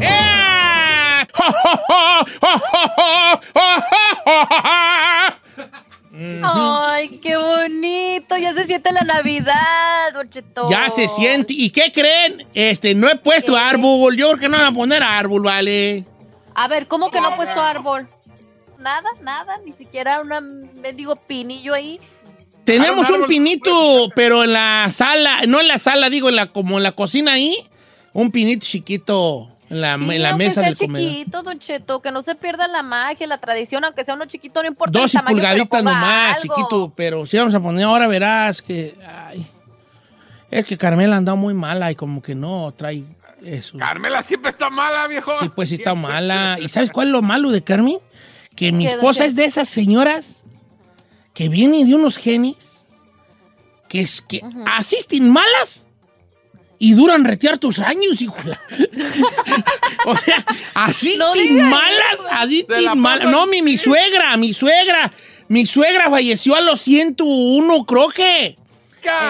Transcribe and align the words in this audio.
¡Eh! 0.00 1.26
Ay, 6.42 7.18
qué 7.18 7.36
bonito. 7.36 8.36
Ya 8.36 8.54
se 8.54 8.66
siente 8.66 8.92
la 8.92 9.02
Navidad, 9.02 10.12
Don 10.12 10.28
Cheto. 10.30 10.68
Ya 10.70 10.88
se 10.88 11.08
siente. 11.08 11.52
¿Y 11.52 11.70
qué 11.70 11.90
creen? 11.92 12.46
Este, 12.54 12.94
no 12.94 13.08
he 13.08 13.16
puesto 13.16 13.54
¿Qué? 13.54 13.58
árbol. 13.58 14.16
Yo 14.16 14.28
creo 14.28 14.38
que 14.40 14.48
no 14.48 14.58
van 14.58 14.66
a 14.66 14.72
poner 14.72 15.02
árbol, 15.02 15.42
vale. 15.42 16.04
A 16.54 16.68
ver, 16.68 16.86
¿cómo 16.86 17.10
que 17.10 17.20
no 17.20 17.28
ha 17.28 17.36
puesto 17.36 17.60
árbol? 17.60 18.08
Nada, 18.84 19.08
nada, 19.22 19.56
ni 19.64 19.72
siquiera 19.72 20.20
un 20.20 20.70
mendigo 20.82 21.16
pinillo 21.16 21.72
ahí. 21.72 21.98
Tenemos 22.66 23.08
un 23.08 23.26
pinito, 23.26 23.70
pero 24.14 24.44
en 24.44 24.52
la 24.52 24.88
sala, 24.92 25.40
no 25.48 25.58
en 25.62 25.68
la 25.68 25.78
sala, 25.78 26.10
digo, 26.10 26.28
en 26.28 26.36
la, 26.36 26.48
como 26.52 26.76
en 26.76 26.82
la 26.82 26.92
cocina 26.92 27.32
ahí, 27.32 27.56
un 28.12 28.30
pinito 28.30 28.66
chiquito 28.66 29.48
en 29.70 29.80
la, 29.80 29.96
Sí, 29.96 30.10
en 30.16 30.22
la 30.22 30.36
mesa 30.36 30.60
sea 30.60 30.64
del 30.64 30.76
comedor. 30.76 31.10
chiquito, 31.10 31.42
Don 31.42 31.58
Cheto, 31.58 32.02
que 32.02 32.12
no 32.12 32.20
se 32.20 32.34
pierda 32.34 32.68
la 32.68 32.82
magia, 32.82 33.26
la 33.26 33.38
tradición, 33.38 33.86
aunque 33.86 34.04
sea 34.04 34.16
uno 34.16 34.26
chiquito, 34.26 34.60
no 34.60 34.68
importa 34.68 34.98
Dos 34.98 35.14
el 35.14 35.22
y 35.22 35.24
pulgaditas 35.24 35.82
nomás, 35.82 36.36
algo. 36.42 36.54
chiquito, 36.54 36.92
pero 36.94 37.24
si 37.24 37.38
vamos 37.38 37.54
a 37.54 37.60
poner 37.60 37.84
ahora 37.84 38.06
verás 38.06 38.60
que, 38.60 38.94
ay, 39.06 39.46
es 40.50 40.66
que 40.66 40.76
Carmela 40.76 41.16
anda 41.16 41.34
muy 41.34 41.54
mala 41.54 41.90
y 41.90 41.94
como 41.94 42.20
que 42.20 42.34
no 42.34 42.74
trae 42.76 43.02
eso. 43.42 43.78
Carmela 43.78 44.22
siempre 44.22 44.50
está 44.50 44.68
mala, 44.68 45.06
viejo. 45.06 45.32
Sí, 45.40 45.48
pues 45.54 45.70
sí 45.70 45.76
está 45.76 45.94
mala. 45.94 46.58
¿Y 46.60 46.68
sabes 46.68 46.90
cuál 46.90 47.08
es 47.08 47.12
lo 47.12 47.22
malo 47.22 47.50
de 47.50 47.64
Carmen? 47.64 47.96
Que 48.56 48.72
mi 48.72 48.86
¿Qué, 48.86 48.92
esposa 48.92 49.24
es 49.24 49.34
de 49.34 49.44
esas 49.44 49.68
señoras 49.68 50.44
que 51.34 51.48
vienen 51.48 51.86
de 51.88 51.94
unos 51.94 52.16
genes 52.16 52.86
que, 53.88 54.00
es, 54.00 54.20
que 54.20 54.42
asisten 54.66 55.30
malas 55.30 55.86
y 56.78 56.92
duran 56.92 57.24
retear 57.24 57.58
tus 57.58 57.78
años, 57.78 58.20
hijo. 58.20 58.36
o 60.06 60.16
sea, 60.16 60.44
asisten 60.74 61.56
No 61.56 61.70
malas, 61.70 62.20
asisten 62.30 62.98
malas. 62.98 63.30
No, 63.30 63.46
mi, 63.46 63.62
mi 63.62 63.78
suegra, 63.78 64.36
mi 64.36 64.52
suegra. 64.52 65.12
Mi 65.48 65.66
suegra 65.66 66.10
falleció 66.10 66.54
a 66.54 66.60
los 66.60 66.80
101, 66.82 67.86
creo 67.86 68.08
que. 68.08 68.56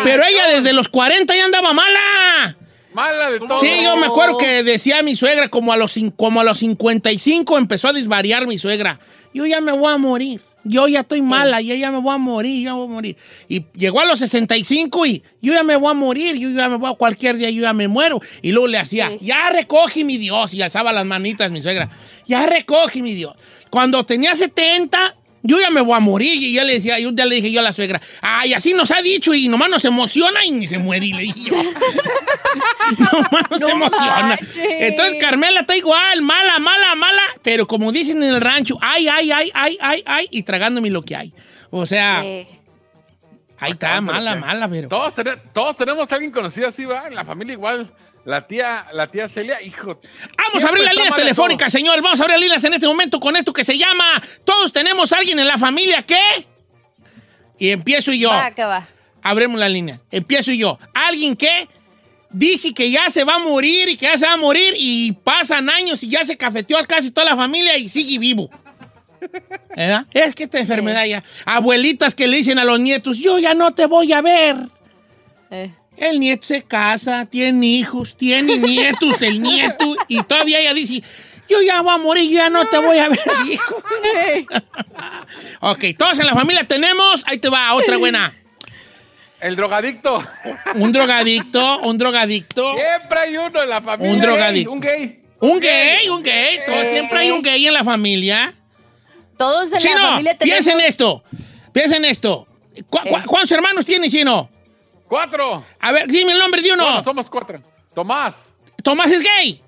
Pero 0.05 0.25
ella 0.25 0.49
desde 0.49 0.73
los 0.73 0.89
40 0.89 1.35
ya 1.35 1.45
andaba 1.45 1.73
mala. 1.73 2.57
Mala 2.95 3.31
de 3.31 3.41
todo. 3.41 3.59
Sí, 3.59 3.69
yo 3.83 3.97
me 3.97 4.07
acuerdo 4.07 4.37
que 4.39 4.63
decía 4.63 5.03
mi 5.03 5.17
suegra, 5.17 5.49
como 5.49 5.73
a, 5.73 5.77
los, 5.77 5.99
como 6.17 6.41
a 6.41 6.45
los 6.45 6.59
55 6.61 7.59
empezó 7.59 7.89
a 7.89 7.93
disvariar 7.93 8.47
mi 8.47 8.57
suegra. 8.59 9.01
Yo 9.33 9.45
ya 9.47 9.61
me 9.61 9.73
voy 9.73 9.93
a 9.93 9.99
morir. 9.99 10.41
Yo 10.63 10.87
ya 10.89 11.01
estoy 11.01 11.21
mala, 11.21 11.61
yo 11.61 11.75
ya 11.75 11.91
me 11.91 11.99
voy 11.99 12.15
a 12.15 12.19
morir, 12.19 12.65
ya 12.65 12.73
voy 12.75 12.87
a 12.87 12.91
morir. 12.91 13.17
Y 13.49 13.65
llegó 13.75 14.01
a 14.01 14.05
los 14.07 14.21
65 14.21 15.05
y 15.07 15.23
yo 15.43 15.53
ya 15.53 15.63
me 15.65 15.77
voy 15.77 15.91
a 15.91 15.95
morir, 15.95 16.37
yo 16.37 16.49
ya 16.51 16.69
me 16.69 16.77
voy 16.77 16.91
a 16.91 16.95
cualquier 16.95 17.37
día, 17.37 17.51
yo 17.51 17.63
ya 17.63 17.73
me 17.73 17.89
muero. 17.89 18.21
Y 18.43 18.53
luego 18.53 18.69
le 18.69 18.79
hacía, 18.79 19.11
Sí. 19.11 19.19
ya 19.21 19.51
recoge 19.51 20.05
mi 20.05 20.17
Dios. 20.17 20.55
Y 20.55 20.63
alzaba 20.63 20.93
las 20.93 21.05
manitas 21.05 21.51
mi 21.51 21.61
suegra, 21.61 21.91
ya 22.27 22.47
recoge 22.47 23.03
mi 23.03 23.13
Dios. 23.15 23.35
Cuando 23.71 24.07
tenía 24.07 24.35
70, 24.37 25.17
yo 25.45 25.61
ya 25.61 25.71
me 25.71 25.81
voy 25.83 25.95
a 25.97 26.01
morir. 26.01 26.43
Y 26.43 26.53
yo 26.55 26.65
le 26.65 26.73
decía, 26.73 26.99
yo 26.99 27.11
ya 27.13 27.25
le 27.27 27.37
dije 27.37 27.53
yo 27.53 27.61
a 27.61 27.63
la 27.63 27.73
suegra, 27.73 28.01
ay, 28.21 28.53
así 28.55 28.73
nos 28.75 28.91
ha 28.91 29.01
dicho 29.03 29.33
y 29.35 29.47
nomás 29.49 29.71
nos 29.71 29.85
emociona 29.85 30.45
y 30.45 30.51
ni 30.51 30.67
se 30.67 30.79
muere. 30.79 31.07
Y 31.07 31.13
le 31.13 31.23
dije 31.23 31.41
yo. 31.51 31.57
nomás 32.99 33.51
nos 33.51 33.61
No 33.61 33.69
emociona. 33.69 34.23
manches. 34.23 34.57
Entonces 34.57 35.17
Carmela 35.21 35.61
está 35.61 35.77
igual, 35.77 36.23
mala, 36.23 36.59
mala, 36.59 36.95
mala, 36.95 37.23
pero 37.43 37.67
como 37.67 37.93
dicen 37.93 38.23
en 38.23 38.35
el 38.35 38.41
rancho, 38.41 38.77
ay, 38.81 39.07
ay, 39.09 39.31
ay, 39.31 39.51
ay, 39.55 39.79
ay, 39.81 40.03
ay, 40.07 40.27
y 40.31 40.43
tragándome 40.43 40.91
lo 40.91 41.03
que 41.03 41.17
hay. 41.17 41.33
O 41.71 41.87
sea, 41.87 42.23
Eh, 42.25 42.47
ahí 43.59 43.73
está, 43.73 44.01
mala, 44.01 44.35
mala, 44.37 44.69
pero. 44.69 44.89
Todos, 44.89 45.15
tene- 45.15 45.37
todos 45.53 45.77
tenemos 45.77 46.11
a 46.11 46.15
alguien 46.15 46.31
conocido 46.33 46.69
así, 46.69 46.85
¿va? 46.85 47.07
En 47.09 47.15
la 47.15 47.25
familia 47.25 47.53
igual. 47.55 47.93
La 48.25 48.47
tía, 48.47 48.87
la 48.93 49.07
tía 49.07 49.29
Celia, 49.29 49.61
hijo. 49.61 50.01
Vamos 50.39 50.65
a 50.65 50.69
abrir 50.69 50.85
las 50.85 50.95
líneas 50.95 51.15
telefónicas, 51.15 51.71
señores. 51.71 52.03
Vamos 52.03 52.21
a 52.21 52.25
abrir 52.25 52.37
las 52.37 52.41
líneas 52.41 52.65
en 52.65 52.75
este 52.75 52.87
momento 52.87 53.21
con 53.21 53.37
esto 53.37 53.53
que 53.53 53.65
se 53.65 53.77
llama 53.77 54.23
Todos 54.45 54.73
tenemos 54.73 55.13
a 55.13 55.19
alguien 55.19 55.39
en 55.39 55.47
la 55.47 55.59
familia 55.59 56.03
que. 56.03 56.47
Y 57.59 57.71
empiezo 57.71 58.13
yo. 58.13 58.31
va, 58.31 58.51
que 58.53 58.65
va. 58.65 58.87
Abremos 59.23 59.61
la 59.61 59.69
línea. 59.69 60.01
Empiezo 60.11 60.53
yo. 60.53 60.79
Alguien 60.95 61.37
que 61.37 61.69
dice 62.31 62.73
que 62.73 62.91
ya 62.91 63.11
se 63.11 63.25
va 63.25 63.37
a 63.37 63.39
morir 63.39 63.89
y 63.91 63.97
que 63.97 64.07
ya 64.07 64.17
se 64.17 64.27
va 64.27 64.33
a 64.33 64.37
morir 64.39 64.75
y 64.77 65.13
pasan 65.13 65.69
años 65.69 66.03
y 66.03 66.09
ya 66.09 66.25
se 66.25 66.37
cafeteó 66.37 66.79
a 66.79 66.85
casi 66.85 67.11
toda 67.11 67.31
la 67.31 67.37
familia 67.37 67.77
y 67.77 67.89
sigue 67.89 68.19
vivo. 68.19 68.51
¿Verdad? 69.77 70.07
Es 70.13 70.35
que 70.35 70.45
esta 70.45 70.59
enfermedad 70.59 71.05
ya. 71.05 71.23
Abuelitas 71.45 72.15
que 72.15 72.27
le 72.27 72.39
dicen 72.39 72.59
a 72.59 72.65
los 72.65 72.81
nietos, 72.81 73.19
yo 73.19 73.39
ya 73.39 73.55
no 73.55 73.73
te 73.75 73.87
voy 73.87 74.13
a 74.13 74.23
ver. 74.23 74.57
Eh. 75.51 75.73
El 75.97 76.19
nieto 76.21 76.47
se 76.47 76.63
casa, 76.63 77.27
tiene 77.27 77.67
hijos, 77.67 78.17
tiene 78.17 78.57
nietos, 78.59 79.23
el 79.23 79.41
nieto, 79.43 79.95
y 80.09 80.23
todavía 80.25 80.59
ella 80.61 80.75
dice, 80.75 81.03
yo 81.49 81.63
ya 81.63 81.81
voy 81.83 81.95
a 81.95 81.99
morir, 81.99 82.25
yo 82.31 82.37
ya 82.39 82.51
no 82.51 82.67
te 82.69 82.79
voy 82.79 82.99
a 82.99 83.09
ver, 83.09 83.19
hijo. 83.51 83.83
ok, 85.61 85.85
todos 85.99 86.19
en 86.19 86.27
la 86.27 86.35
familia 86.35 86.65
tenemos, 86.65 87.23
ahí 87.27 87.39
te 87.39 87.49
va, 87.49 87.73
otra 87.75 87.97
buena. 87.97 88.35
El 89.41 89.57
drogadicto. 89.57 90.25
Un 90.75 90.91
drogadicto, 90.93 91.81
un 91.81 91.99
drogadicto, 91.99 92.75
Siempre 92.77 93.19
hay 93.21 93.37
uno 93.37 93.63
en 93.63 93.69
la 93.69 93.83
familia. 93.83 94.13
Un 94.13 94.19
gay, 94.19 94.27
drogadicto. 94.27 94.73
Un 94.73 94.81
gay. 94.81 95.21
un 95.41 95.61
gay, 95.61 96.09
un 96.09 96.23
gay, 96.23 96.59
todo- 96.67 96.91
siempre 96.93 97.19
hay 97.19 97.31
un 97.31 97.43
gay 97.43 97.67
en 97.67 97.75
la 97.75 97.85
familia. 97.85 98.55
Todos 99.37 99.67
en 99.67 99.71
la 99.73 99.79
Chino, 99.79 99.99
familia 99.99 100.39
piensa 100.39 100.71
en 100.73 100.79
tenemos... 100.79 100.89
esto, 100.89 101.25
piensa 101.73 101.97
en 101.97 102.05
esto. 102.07 102.47
¿Cu- 102.89 102.99
cu- 103.01 103.09
Eh. 103.09 103.23
¿Cuántos 103.27 103.53
hermanos 103.53 103.85
tiene 103.85 104.09
Chino? 104.09 104.49
Cuatro. 105.09 105.65
A 105.81 105.93
ver, 105.93 106.07
dime 106.09 106.33
el 106.33 106.39
nombre 106.39 106.61
de 106.63 106.73
uno. 106.73 106.91
No, 106.97 107.05
somos 107.05 107.29
cuatro. 107.31 107.61
Tomás. 107.95 108.53
Tomás 108.83 109.13
es 109.13 109.21
gay. 109.23 109.61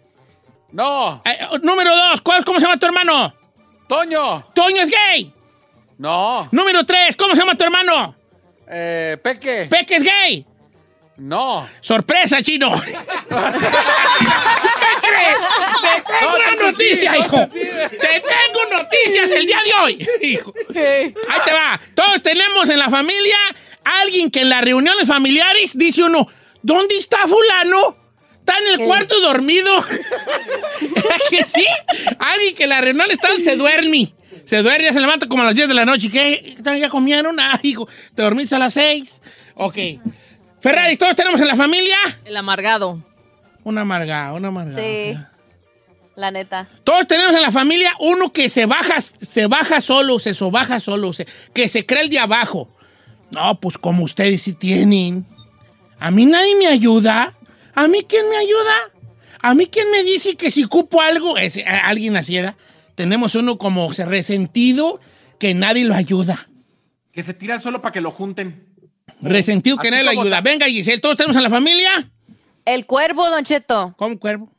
No. 0.73 1.23
Eh, 1.25 1.39
número 1.63 1.95
dos, 1.95 2.21
¿cuál- 2.21 2.45
¿cómo 2.45 2.59
se 2.59 2.67
llama 2.67 2.79
tu 2.79 2.87
hermano? 2.87 3.35
Toño. 3.89 4.47
Toño 4.55 4.83
es 4.83 4.91
gay. 4.91 5.33
No. 5.99 6.49
Número 6.51 6.85
tres, 6.85 7.17
¿cómo 7.17 7.35
se 7.35 7.41
llama 7.41 7.55
tu 7.56 7.65
hermano? 7.65 8.15
Eh, 8.69 9.17
Peque. 9.23 9.67
Peque 9.71 9.97
es 9.97 10.03
gay. 10.05 10.44
no. 11.19 11.67
Sorpresa, 11.81 12.43
chino. 12.43 12.71
¿Qué 12.81 12.93
crees? 15.00 15.43
Te 15.82 16.03
tengo 16.12 16.32
No, 16.32 16.37
una 16.37 16.50
sí, 16.50 16.56
noticia, 16.61 17.12
no, 17.12 17.19
hijo. 17.19 17.44
sí. 17.53 17.61
Te 17.91 18.21
tengo 18.21 18.65
noticias 18.79 19.31
el 19.31 19.47
día 19.47 19.59
de 19.65 19.73
hoy, 19.82 20.09
hijo. 20.23 20.53
Ahí 20.69 21.15
te 21.44 21.53
va. 21.53 21.81
Todos 21.94 22.21
tenemos 22.23 22.69
en 22.69 22.79
la 22.79 22.91
familia 22.91 23.37
alguien 24.03 24.31
que 24.31 24.41
en 24.43 24.49
las 24.49 24.62
reuniones 24.62 25.06
familiares 25.06 25.77
dice 25.77 26.03
uno, 26.03 26.27
¿dónde 26.62 26.97
está 26.97 27.19
fulano? 27.27 27.97
Está 28.41 28.55
en 28.59 28.81
el 28.81 28.87
cuarto 28.87 29.21
dormido. 29.21 29.77
¿Es 29.79 30.00
que 31.31 31.44
sí? 31.44 31.67
Alguien 32.19 32.55
que 32.55 32.65
en 32.65 32.71
la 32.71 32.81
reunión 32.81 33.11
está, 33.11 33.29
se 33.43 33.56
duerme. 33.56 34.12
Se 34.44 34.62
duerme, 34.62 34.85
ya 34.85 34.93
se 34.93 35.00
levanta 35.00 35.27
como 35.27 35.43
a 35.43 35.47
las 35.47 35.55
10 35.56 35.67
de 35.69 35.75
la 35.75 35.85
noche. 35.85 36.09
¿Qué? 36.11 36.56
¿Ya 36.79 36.88
comieron? 36.88 37.38
Ah, 37.41 37.59
hijo, 37.62 37.88
¿te 38.15 38.23
dormiste 38.23 38.55
a 38.55 38.59
las 38.61 38.75
6? 38.75 39.23
Ok. 39.56 39.77
Ferrari, 40.61 40.97
¿todos 40.97 41.17
tenemos 41.17 41.41
en 41.41 41.49
la 41.49 41.56
familia? 41.56 41.97
El 42.25 42.37
amargado. 42.37 43.03
Una 43.65 43.81
amargada, 43.81 44.32
una 44.35 44.49
amargada. 44.49 44.81
Sí. 44.81 45.17
La 46.15 46.31
neta. 46.31 46.69
Todos 46.85 47.06
tenemos 47.09 47.35
en 47.35 47.43
la 47.43 47.50
familia 47.50 47.93
uno 47.99 48.32
que 48.32 48.49
se 48.49 48.65
baja, 48.67 49.00
se 49.00 49.47
baja 49.49 49.81
solo, 49.81 50.19
se 50.21 50.32
sobaja 50.32 50.79
solo, 50.81 51.12
se- 51.12 51.27
que 51.53 51.69
se 51.69 51.85
cree 51.85 52.03
el 52.03 52.09
de 52.09 52.19
abajo. 52.21 52.71
No, 53.31 53.58
pues 53.61 53.78
como 53.78 54.05
ustedes 54.05 54.43
sí 54.43 54.52
tienen. 54.52 55.26
A 55.99 56.11
mí 56.11 56.26
nadie 56.26 56.55
me 56.56 56.67
ayuda. 56.67 57.32
¿A 57.75 57.88
mí 57.88 58.05
quién 58.08 58.28
me 58.31 58.37
ayuda? 58.37 58.75
¿A 59.43 59.55
mí 59.55 59.67
quién 59.67 59.90
me 59.90 60.02
dice 60.02 60.37
que 60.37 60.50
si 60.50 60.64
cupo 60.64 61.00
algo? 61.00 61.37
Es, 61.37 61.56
eh, 61.56 61.64
alguien 61.67 62.17
así 62.17 62.37
era. 62.37 62.56
Tenemos 62.94 63.34
uno 63.34 63.58
como 63.58 63.93
se- 63.93 64.06
resentido 64.06 64.99
que 65.38 65.55
nadie 65.55 65.84
lo 65.84 65.94
ayuda. 65.94 66.49
Que 67.12 67.23
se 67.23 67.34
tira 67.34 67.58
solo 67.58 67.82
para 67.82 67.93
que 67.93 68.00
lo 68.00 68.11
junten. 68.11 68.67
Resentido 69.20 69.76
que 69.76 69.88
Así 69.88 69.93
nadie 69.93 70.05
lo 70.05 70.20
ayuda. 70.22 70.40
Venga, 70.40 70.67
Giselle, 70.67 71.00
¿todos 71.00 71.17
tenemos 71.17 71.37
en 71.37 71.43
la 71.43 71.50
familia? 71.50 72.11
El 72.64 72.87
cuervo, 72.87 73.29
Don 73.31 73.44
Cheto. 73.44 73.94
¿Cómo 73.96 74.19
cuervo? 74.19 74.50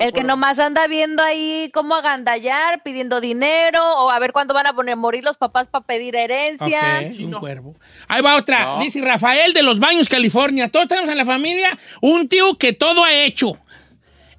El 0.00 0.12
que 0.12 0.22
nomás 0.22 0.58
anda 0.58 0.86
viendo 0.86 1.22
ahí 1.22 1.70
cómo 1.72 1.94
agandallar, 1.94 2.82
pidiendo 2.82 3.20
dinero, 3.20 3.82
o 4.00 4.10
a 4.10 4.18
ver 4.18 4.32
cuándo 4.32 4.52
van 4.52 4.66
a 4.66 4.74
poner 4.74 4.96
morir 4.96 5.24
los 5.24 5.36
papás 5.36 5.68
para 5.68 5.84
pedir 5.84 6.14
herencia. 6.14 7.02
Un 7.18 7.32
cuervo. 7.32 7.74
Ahí 8.06 8.20
va 8.20 8.36
otra. 8.36 8.78
Dice 8.80 9.00
Rafael 9.00 9.52
de 9.52 9.62
Los 9.62 9.78
Baños, 9.78 10.08
California. 10.08 10.68
Todos 10.68 10.88
tenemos 10.88 11.10
en 11.10 11.16
la 11.16 11.24
familia 11.24 11.78
un 12.02 12.28
tío 12.28 12.54
que 12.56 12.72
todo 12.72 13.04
ha 13.04 13.12
hecho. 13.12 13.52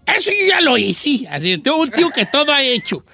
Eso 0.06 0.31
yo 0.31 0.48
ya 0.48 0.62
lo 0.62 0.78
hice. 0.78 1.28
Así, 1.30 1.54
un 1.54 1.92
tío 1.92 2.10
que 2.10 2.25
todo 2.25 2.51
ha 2.54 2.62
hecho. 2.62 3.04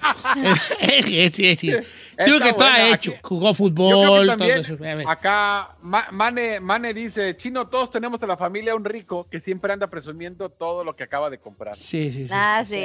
Está 2.18 2.44
que 2.44 2.52
todo 2.54 2.68
ha 2.68 2.88
hecho. 2.88 3.10
Aquí- 3.12 3.20
Jugó 3.22 3.48
Yo 3.48 3.54
creo 3.54 3.54
fútbol, 3.54 4.20
que 4.20 4.26
todo 4.26 4.38
también, 4.38 4.58
eso. 4.60 4.72
A 4.74 4.76
ver. 4.76 5.04
acá 5.08 5.76
Ma- 5.82 6.08
Mane, 6.12 6.60
Mane 6.60 6.94
dice, 6.94 7.36
Chino, 7.36 7.66
todos 7.68 7.90
tenemos 7.90 8.22
en 8.22 8.28
la 8.28 8.36
familia 8.36 8.74
un 8.74 8.84
rico 8.84 9.26
que 9.30 9.38
siempre 9.40 9.72
anda 9.72 9.86
presumiendo 9.88 10.48
todo 10.48 10.84
lo 10.84 10.96
que 10.96 11.04
acaba 11.04 11.28
de 11.30 11.38
comprar. 11.38 11.76
Sí, 11.76 12.12
sí, 12.12 12.26
sí. 12.26 12.30
Ah, 12.32 12.64
sí. 12.66 12.82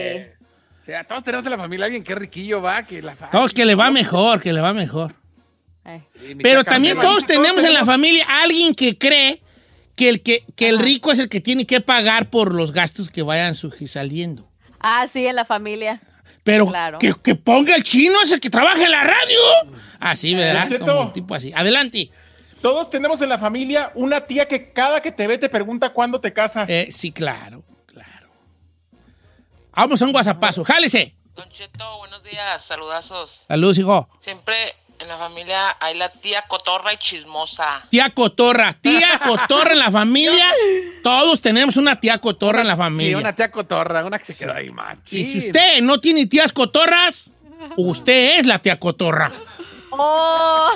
O 0.81 0.83
sea, 0.86 1.04
todos 1.04 1.24
tenemos 1.24 1.45
en 1.45 1.51
la 1.51 1.57
familia 1.57 1.86
alguien 1.86 2.04
que 2.04 2.16
riquillo 2.16 2.62
va, 2.62 2.83
que 2.83 3.01
la 3.01 3.16
fa- 3.16 3.30
Todos 3.30 3.54
que 3.54 3.66
le 3.66 3.75
va 3.75 3.92
mejor, 3.92 4.42
que 4.42 4.51
le 4.51 4.62
va 4.62 4.74
mejor. 4.74 5.12
Eh. 5.86 6.01
Pero 6.44 6.63
también 6.63 7.00
todos 7.00 7.25
tenemos 7.25 7.63
en 7.63 7.74
la 7.74 7.86
familia 7.86 8.25
a 8.27 8.44
alguien 8.44 8.74
que 8.75 8.98
cree 8.98 9.42
que 9.95 10.10
el, 10.10 10.22
que, 10.24 10.44
que 10.56 10.69
el 10.69 10.80
rico 10.80 11.12
es 11.12 11.19
el 11.19 11.30
que 11.30 11.42
tiene 11.42 11.66
que 11.66 11.81
pagar 11.81 12.30
por 12.30 12.54
los 12.54 12.72
gastos 12.72 13.10
que 13.10 13.22
vayan 13.22 13.54
saliendo. 13.56 14.50
Ah, 14.80 15.07
sí, 15.12 15.25
en 15.27 15.36
la 15.36 15.45
familia. 15.45 16.01
Pero 16.43 16.67
Claro. 16.67 16.97
que, 16.99 17.13
que 17.23 17.35
ponga 17.35 17.75
el 17.75 17.83
chino 17.83 18.19
ese 18.21 18.39
que 18.39 18.49
trabaja 18.49 18.83
en 18.83 18.91
la 18.91 19.03
radio. 19.03 19.39
Así, 19.99 20.33
¿verdad? 20.33 20.61
Don 20.67 20.69
Cheto. 20.69 20.85
Como 20.85 21.01
un 21.01 21.11
tipo 21.13 21.35
así. 21.35 21.53
Adelante. 21.55 22.09
Todos 22.61 22.89
tenemos 22.89 23.21
en 23.21 23.29
la 23.29 23.39
familia 23.39 23.91
una 23.95 24.25
tía 24.27 24.47
que 24.47 24.71
cada 24.71 25.01
que 25.01 25.11
te 25.11 25.25
ve 25.27 25.38
te 25.38 25.49
pregunta 25.49 25.89
cuándo 25.93 26.19
te 26.21 26.31
casas. 26.33 26.69
Eh, 26.69 26.88
sí, 26.91 27.11
claro, 27.11 27.63
claro. 27.88 28.29
Vamos 29.73 30.01
a 30.01 30.05
un 30.05 30.11
guasapazo. 30.11 30.63
Jálese. 30.63 31.15
Don 31.33 31.49
Cheto, 31.49 31.97
buenos 31.99 32.23
días, 32.23 32.61
saludazos. 32.63 33.45
Saludos, 33.47 33.77
hijo. 33.77 34.09
Siempre 34.19 34.53
la 35.12 35.18
familia 35.18 35.75
hay 35.80 35.98
la 35.98 36.10
tía 36.10 36.44
cotorra 36.48 36.94
y 36.94 36.98
chismosa. 36.98 37.84
Tía 37.90 38.10
Cotorra. 38.12 38.74
Tía 38.74 39.19
Cotorra 39.28 39.74
en 39.74 39.80
la 39.80 39.92
familia. 39.92 40.46
Todos 41.04 41.42
tenemos 41.42 41.75
una 41.75 42.00
tía 42.00 42.18
Cotorra 42.19 42.62
en 42.62 42.68
la 42.68 42.75
Sí, 42.75 42.80
familia. 42.80 43.18
una 43.18 43.36
tía 43.36 43.52
cotorra, 43.52 44.06
una 44.06 44.18
que 44.19 44.25
se 44.25 44.36
quedó 44.36 44.54
ahí, 44.54 44.69
machín. 44.72 45.19
Y 45.19 45.25
si 45.25 45.38
usted 45.48 45.81
no 45.81 46.00
tiene 46.00 46.28
tías 46.28 46.54
cotorras, 46.54 47.31
usted 47.75 48.40
es 48.40 48.46
la 48.48 48.60
tía 48.60 48.80
Cotorra. 48.80 49.31
Oh, 49.90 50.69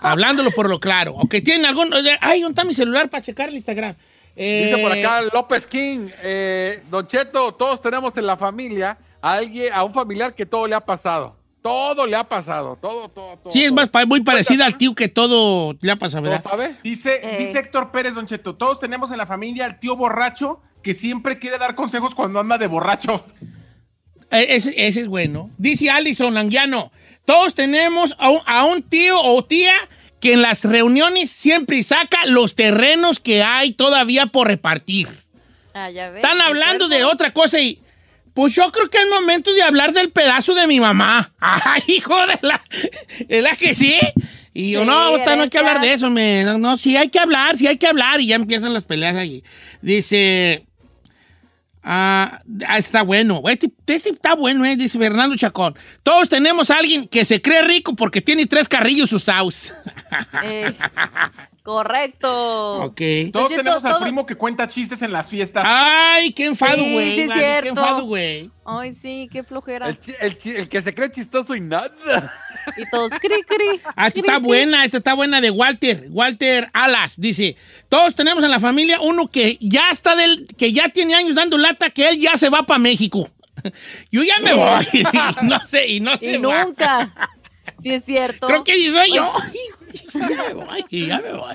Hablándolo 0.00 0.50
por 0.52 0.70
lo 0.70 0.80
claro. 0.80 1.12
O 1.14 1.28
que 1.28 1.42
tiene 1.42 1.68
algún... 1.68 1.92
Ay, 2.20 2.40
¿dónde 2.40 2.52
está 2.54 2.64
mi 2.64 2.72
celular 2.74 3.10
para 3.10 3.22
checar 3.22 3.50
el 3.50 3.56
Instagram? 3.56 3.94
Dice 4.34 4.78
por 4.80 4.96
Eh, 4.96 5.04
acá 5.04 5.20
López 5.30 5.66
King, 5.66 6.08
eh, 6.22 6.82
Don 6.88 7.06
Cheto, 7.06 7.52
todos 7.52 7.82
tenemos 7.82 8.16
en 8.16 8.26
la 8.26 8.38
familia 8.38 8.96
a 9.20 9.32
alguien, 9.34 9.70
a 9.74 9.84
un 9.84 9.92
familiar 9.92 10.34
que 10.34 10.46
todo 10.46 10.66
le 10.66 10.74
ha 10.74 10.80
pasado. 10.80 11.36
Todo 11.62 12.06
le 12.06 12.16
ha 12.16 12.24
pasado, 12.24 12.76
todo, 12.80 13.08
todo, 13.08 13.36
todo. 13.38 13.52
Sí, 13.52 13.64
es 13.64 13.70
más, 13.72 13.88
muy 14.08 14.20
parecida 14.22 14.66
al 14.66 14.76
tío 14.76 14.94
que 14.96 15.06
todo 15.08 15.76
le 15.80 15.92
ha 15.92 15.96
pasado, 15.96 16.24
¿Todo 16.24 16.32
¿verdad? 16.32 16.50
sabe? 16.50 16.74
Dice, 16.82 17.20
Eh. 17.22 17.46
dice 17.46 17.60
Héctor 17.60 17.92
Pérez, 17.92 18.14
Don 18.14 18.26
Cheto, 18.26 18.56
todos 18.56 18.80
tenemos 18.80 19.12
en 19.12 19.18
la 19.18 19.26
familia 19.26 19.64
al 19.66 19.78
tío 19.78 19.94
borracho 19.94 20.60
que 20.82 20.92
siempre 20.92 21.38
quiere 21.38 21.58
dar 21.58 21.76
consejos 21.76 22.14
cuando 22.16 22.40
anda 22.40 22.58
de 22.58 22.66
borracho. 22.66 23.24
Eh, 24.32 24.46
Ese, 24.56 24.70
ese 24.76 25.02
es 25.02 25.06
bueno. 25.08 25.50
Dice 25.56 25.88
Alison 25.90 26.34
Languiano, 26.34 26.90
todos 27.24 27.54
tenemos 27.54 28.16
a 28.18 28.30
un, 28.30 28.40
a 28.46 28.64
un 28.64 28.82
tío 28.82 29.20
o 29.20 29.44
tía 29.44 29.74
que 30.18 30.32
en 30.32 30.42
las 30.42 30.64
reuniones 30.64 31.30
siempre 31.30 31.82
saca 31.84 32.26
los 32.26 32.54
terrenos 32.56 33.20
que 33.20 33.42
hay 33.44 33.72
todavía 33.72 34.26
por 34.26 34.48
repartir. 34.48 35.08
ah, 35.74 35.90
ya 35.90 36.10
ves. 36.10 36.24
Están 36.24 36.40
hablando 36.40 36.88
de 36.88 37.04
otra 37.04 37.30
cosa 37.32 37.60
y... 37.60 37.81
Pues 38.34 38.54
yo 38.54 38.70
creo 38.72 38.88
que 38.88 38.98
es 38.98 39.08
momento 39.08 39.52
de 39.52 39.62
hablar 39.62 39.92
del 39.92 40.10
pedazo 40.10 40.54
de 40.54 40.66
mi 40.66 40.80
mamá. 40.80 41.32
¡Ay, 41.40 41.82
hijo 41.88 42.16
de 42.26 42.38
la... 42.42 42.60
¿Es 43.28 43.42
la 43.42 43.56
que 43.56 43.74
sí? 43.74 43.98
Y 44.54 44.72
yo, 44.72 44.80
Sí, 44.80 44.86
no, 44.86 44.92
ahorita 44.92 45.36
no 45.36 45.42
hay 45.42 45.48
que 45.48 45.58
hablar 45.58 45.80
de 45.80 45.92
eso, 45.94 46.10
me, 46.10 46.44
no, 46.44 46.58
no, 46.58 46.76
sí 46.76 46.96
hay 46.96 47.08
que 47.08 47.18
hablar, 47.18 47.56
sí 47.56 47.66
hay 47.66 47.78
que 47.78 47.86
hablar. 47.86 48.20
Y 48.20 48.28
ya 48.28 48.36
empiezan 48.36 48.74
las 48.74 48.84
peleas 48.84 49.16
ahí. 49.16 49.42
Dice... 49.80 50.66
Ah, 51.84 52.40
ah, 52.68 52.78
está 52.78 53.02
bueno. 53.02 53.42
Este, 53.48 53.68
este 53.86 54.10
está 54.10 54.36
bueno, 54.36 54.64
eh, 54.64 54.76
dice 54.76 54.98
Fernando 54.98 55.34
Chacón. 55.36 55.76
Todos 56.04 56.28
tenemos 56.28 56.70
a 56.70 56.76
alguien 56.76 57.08
que 57.08 57.24
se 57.24 57.42
cree 57.42 57.62
rico 57.62 57.96
porque 57.96 58.20
tiene 58.20 58.46
tres 58.46 58.68
carrillos 58.68 59.12
usados. 59.12 59.74
Eh, 60.44 60.72
correcto. 61.62 62.74
ok. 62.84 63.00
Todos 63.32 63.48
tenemos 63.50 63.84
al 63.84 63.92
todo- 63.92 64.02
primo 64.02 64.26
que 64.26 64.34
cuenta 64.34 64.68
chistes 64.68 65.02
en 65.02 65.12
las 65.12 65.28
fiestas. 65.28 65.64
Ay, 65.66 66.32
qué 66.32 66.46
enfado, 66.46 66.76
Sí, 66.82 66.92
güey. 66.92 67.14
sí 67.14 67.20
es 67.22 67.28
vale, 67.28 67.40
qué 67.40 67.46
cierto. 67.46 67.68
enfado, 67.70 68.04
güey. 68.04 68.50
Ay, 68.64 68.96
sí, 69.00 69.28
qué 69.32 69.42
flojera. 69.42 69.88
El, 70.20 70.38
que 70.68 70.82
se 70.82 70.94
cree 70.94 71.10
chistoso 71.10 71.54
y 71.54 71.60
nada. 71.60 71.92
Y 72.76 72.88
todos 72.90 73.10
cri, 73.20 73.42
cri. 73.42 73.80
Ah, 73.96 74.06
esta 74.06 74.10
cri, 74.12 74.20
está 74.20 74.36
cri. 74.38 74.46
buena, 74.46 74.84
esta 74.84 74.98
está 74.98 75.14
buena 75.14 75.40
de 75.40 75.50
Walter, 75.50 76.06
Walter 76.10 76.70
Alas, 76.72 77.20
dice, 77.20 77.56
todos 77.88 78.14
tenemos 78.14 78.44
en 78.44 78.50
la 78.52 78.60
familia 78.60 79.00
uno 79.00 79.26
que 79.28 79.58
ya 79.60 79.90
está 79.90 80.14
del, 80.14 80.46
que 80.56 80.72
ya 80.72 80.88
tiene 80.90 81.14
años 81.14 81.34
dando 81.34 81.58
lata, 81.58 81.90
que 81.90 82.08
él 82.08 82.18
ya 82.18 82.36
se 82.36 82.48
va 82.50 82.62
para 82.64 82.78
México. 82.78 83.28
Yo 84.12 84.22
ya 84.22 84.38
me 84.42 84.52
voy, 84.54 84.86
y 84.92 85.02
no 85.42 85.60
sé, 85.66 85.88
y 85.88 86.00
no 86.00 86.16
sé. 86.16 86.34
Y 86.34 86.38
nunca. 86.38 87.12
Sí, 87.82 87.90
es 87.94 88.04
cierto. 88.04 88.46
Creo 88.46 88.62
que 88.64 88.74
sí 88.74 88.90
soy 88.90 89.12
yo. 89.14 89.32
Ya 90.12 90.28
me 90.28 90.54
voy, 90.54 90.84
ya 91.06 91.18
me 91.20 91.32
voy. 91.32 91.54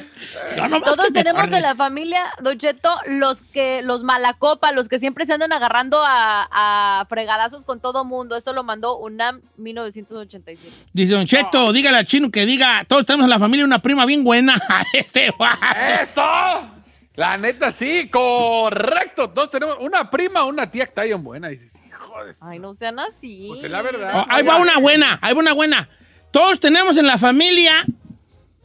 Yo 0.55 0.63
nomás 0.67 0.83
Todos 0.83 0.97
que 0.97 1.11
me 1.11 1.23
tenemos 1.23 1.51
en 1.51 1.61
la 1.61 1.75
familia, 1.75 2.23
Don 2.41 2.57
Cheto, 2.57 2.89
los 3.07 3.41
que, 3.41 3.81
los 3.83 4.03
malacopa, 4.03 4.71
los 4.71 4.87
que 4.87 4.99
siempre 4.99 5.25
se 5.25 5.33
andan 5.33 5.51
agarrando 5.53 6.01
a, 6.03 6.47
a 6.51 7.05
fregadazos 7.07 7.63
con 7.65 7.79
todo 7.79 8.03
mundo. 8.05 8.35
Eso 8.35 8.53
lo 8.53 8.63
mandó 8.63 8.97
UNAM 8.97 9.41
1987. 9.57 10.89
Dice 10.93 11.13
Don 11.13 11.25
Cheto, 11.25 11.71
dígale 11.73 11.97
al 11.97 12.05
chino 12.05 12.29
que 12.31 12.45
diga, 12.45 12.83
todos 12.87 13.05
tenemos 13.05 13.25
en 13.25 13.29
la 13.31 13.39
familia 13.39 13.65
una 13.65 13.79
prima 13.81 14.05
bien 14.05 14.23
buena. 14.23 14.55
este 14.93 15.31
vato. 15.37 15.59
¡Esto! 16.01 16.21
La 17.15 17.35
neta, 17.37 17.71
sí, 17.71 18.09
correcto. 18.09 19.29
Todos 19.31 19.49
tenemos 19.49 19.77
una 19.79 20.09
prima 20.09 20.43
una 20.43 20.69
tía 20.69 20.83
que 20.85 20.89
está 20.89 21.03
bien 21.03 21.23
buena. 21.23 21.47
Dices, 21.47 21.73
hijo 21.87 22.23
de... 22.23 22.33
su- 22.33 22.45
Ay, 22.45 22.59
no 22.59 22.75
sean 22.75 22.99
así. 22.99 23.47
Pues 23.49 23.63
es 23.63 23.71
la 23.71 23.81
verdad. 23.81 24.11
Oh, 24.15 24.25
ahí 24.29 24.43
va 24.45 24.57
una 24.57 24.77
buena, 24.77 25.17
ahí 25.21 25.33
va 25.33 25.39
una 25.39 25.53
buena. 25.53 25.89
Todos 26.31 26.59
tenemos 26.59 26.95
en 26.97 27.07
la 27.07 27.17
familia 27.17 27.85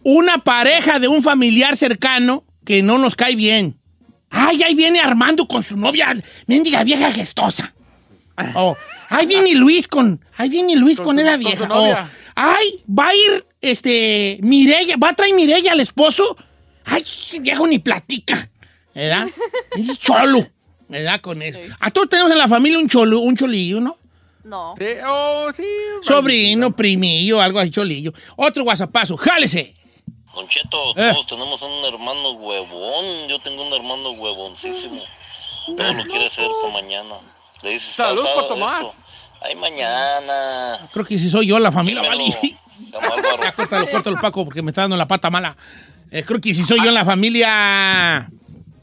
una 0.04 0.44
pareja 0.44 0.99
de 0.99 1.09
un 1.09 1.23
familiar 1.23 1.76
cercano 1.76 2.44
que 2.64 2.82
no 2.82 2.99
nos 2.99 3.14
cae 3.16 3.37
bien. 3.37 3.78
Ay, 4.30 4.62
ahí 4.62 4.75
viene 4.75 5.00
Armando 5.00 5.47
con 5.47 5.62
su 5.62 5.76
novia, 5.76 6.16
mendiga 6.47 6.82
vieja 6.85 7.11
gestosa. 7.12 7.75
Oh, 8.54 8.75
ahí 9.09 9.26
viene 9.26 9.54
Luis 9.54 9.87
con, 9.87 10.25
ahí 10.37 10.49
viene 10.49 10.75
Luis 10.76 10.97
con, 10.97 11.06
Con 11.06 11.18
esa 11.18 11.32
con 11.32 11.40
vieja. 11.40 11.59
su 11.59 11.66
novia. 11.68 12.09
Oh, 12.11 12.32
ay, 12.35 12.82
va 12.88 13.09
a 13.09 13.14
ir, 13.14 13.47
este, 13.61 14.38
Mirella, 14.42 14.97
va 14.97 15.11
a 15.11 15.14
traer 15.14 15.35
Mirella 15.35 15.73
al 15.73 15.80
esposo. 15.80 16.37
Ay, 16.85 17.04
viejo 17.40 17.66
ni 17.66 17.78
platica, 17.78 18.50
¿verdad? 18.94 19.28
Es 19.76 19.99
cholo, 19.99 20.47
¿verdad? 20.88 21.21
Con 21.21 21.42
eso. 21.42 21.61
A 21.78 21.90
todos 21.90 22.09
tenemos 22.09 22.32
en 22.32 22.38
la 22.38 22.49
familia 22.49 22.78
un 22.78 22.88
cholo, 22.88 23.21
un 23.21 23.37
cholillo, 23.37 23.80
¿no? 23.80 23.99
No. 24.44 24.75
Sí, 24.78 24.87
oh, 25.06 25.50
sí. 25.54 25.62
Sobrino, 26.02 26.75
primillo, 26.75 27.40
algo 27.40 27.61
así, 27.61 27.71
cholillo. 27.71 28.12
Otro 28.37 28.64
guasapazo, 28.64 29.16
jálese. 29.16 29.76
Don 30.35 30.49
Cheto, 30.49 30.93
Eh. 30.97 31.11
todos 31.12 31.27
tenemos 31.27 31.61
un 31.62 31.85
hermano 31.85 32.31
huevón. 32.33 33.29
Yo 33.29 33.39
tengo 33.39 33.67
un 33.67 33.73
hermano 33.73 34.11
huevoncísimo. 34.12 35.03
Todo 35.77 35.93
lo 35.93 36.05
quiere 36.05 36.27
hacer 36.27 36.49
para 36.61 36.73
mañana. 36.73 37.15
Le 37.62 37.71
dices, 37.71 37.95
Salud 37.95 38.23
"Sasa, 38.23 38.35
pa' 38.41 38.49
Tomás". 38.49 38.81
esto. 38.83 38.95
Ay, 39.43 39.55
mañana. 39.57 40.89
Creo 40.93 41.05
que 41.05 41.19
si 41.19 41.29
soy 41.31 41.47
yo, 41.49 41.59
la 41.59 41.71
familia, 41.73 42.03
Dímelo, 42.03 42.25
vale. 42.33 42.59
Don 42.91 43.05
Álvaro. 43.05 43.43
Ya, 43.43 43.53
córtalo, 43.53 43.91
córtalo, 43.91 44.21
Paco, 44.21 44.45
porque 44.45 44.62
me 44.62 44.71
está 44.71 44.83
dando 44.83 44.97
la 44.97 45.07
pata 45.07 45.31
mala. 45.31 45.57
Eh, 46.11 46.25
creo 46.25 46.41
que 46.41 46.55
si 46.55 46.65
soy 46.65 46.79
yo 46.79 46.89
en 46.89 46.95
la 46.95 47.05
familia. 47.05 48.31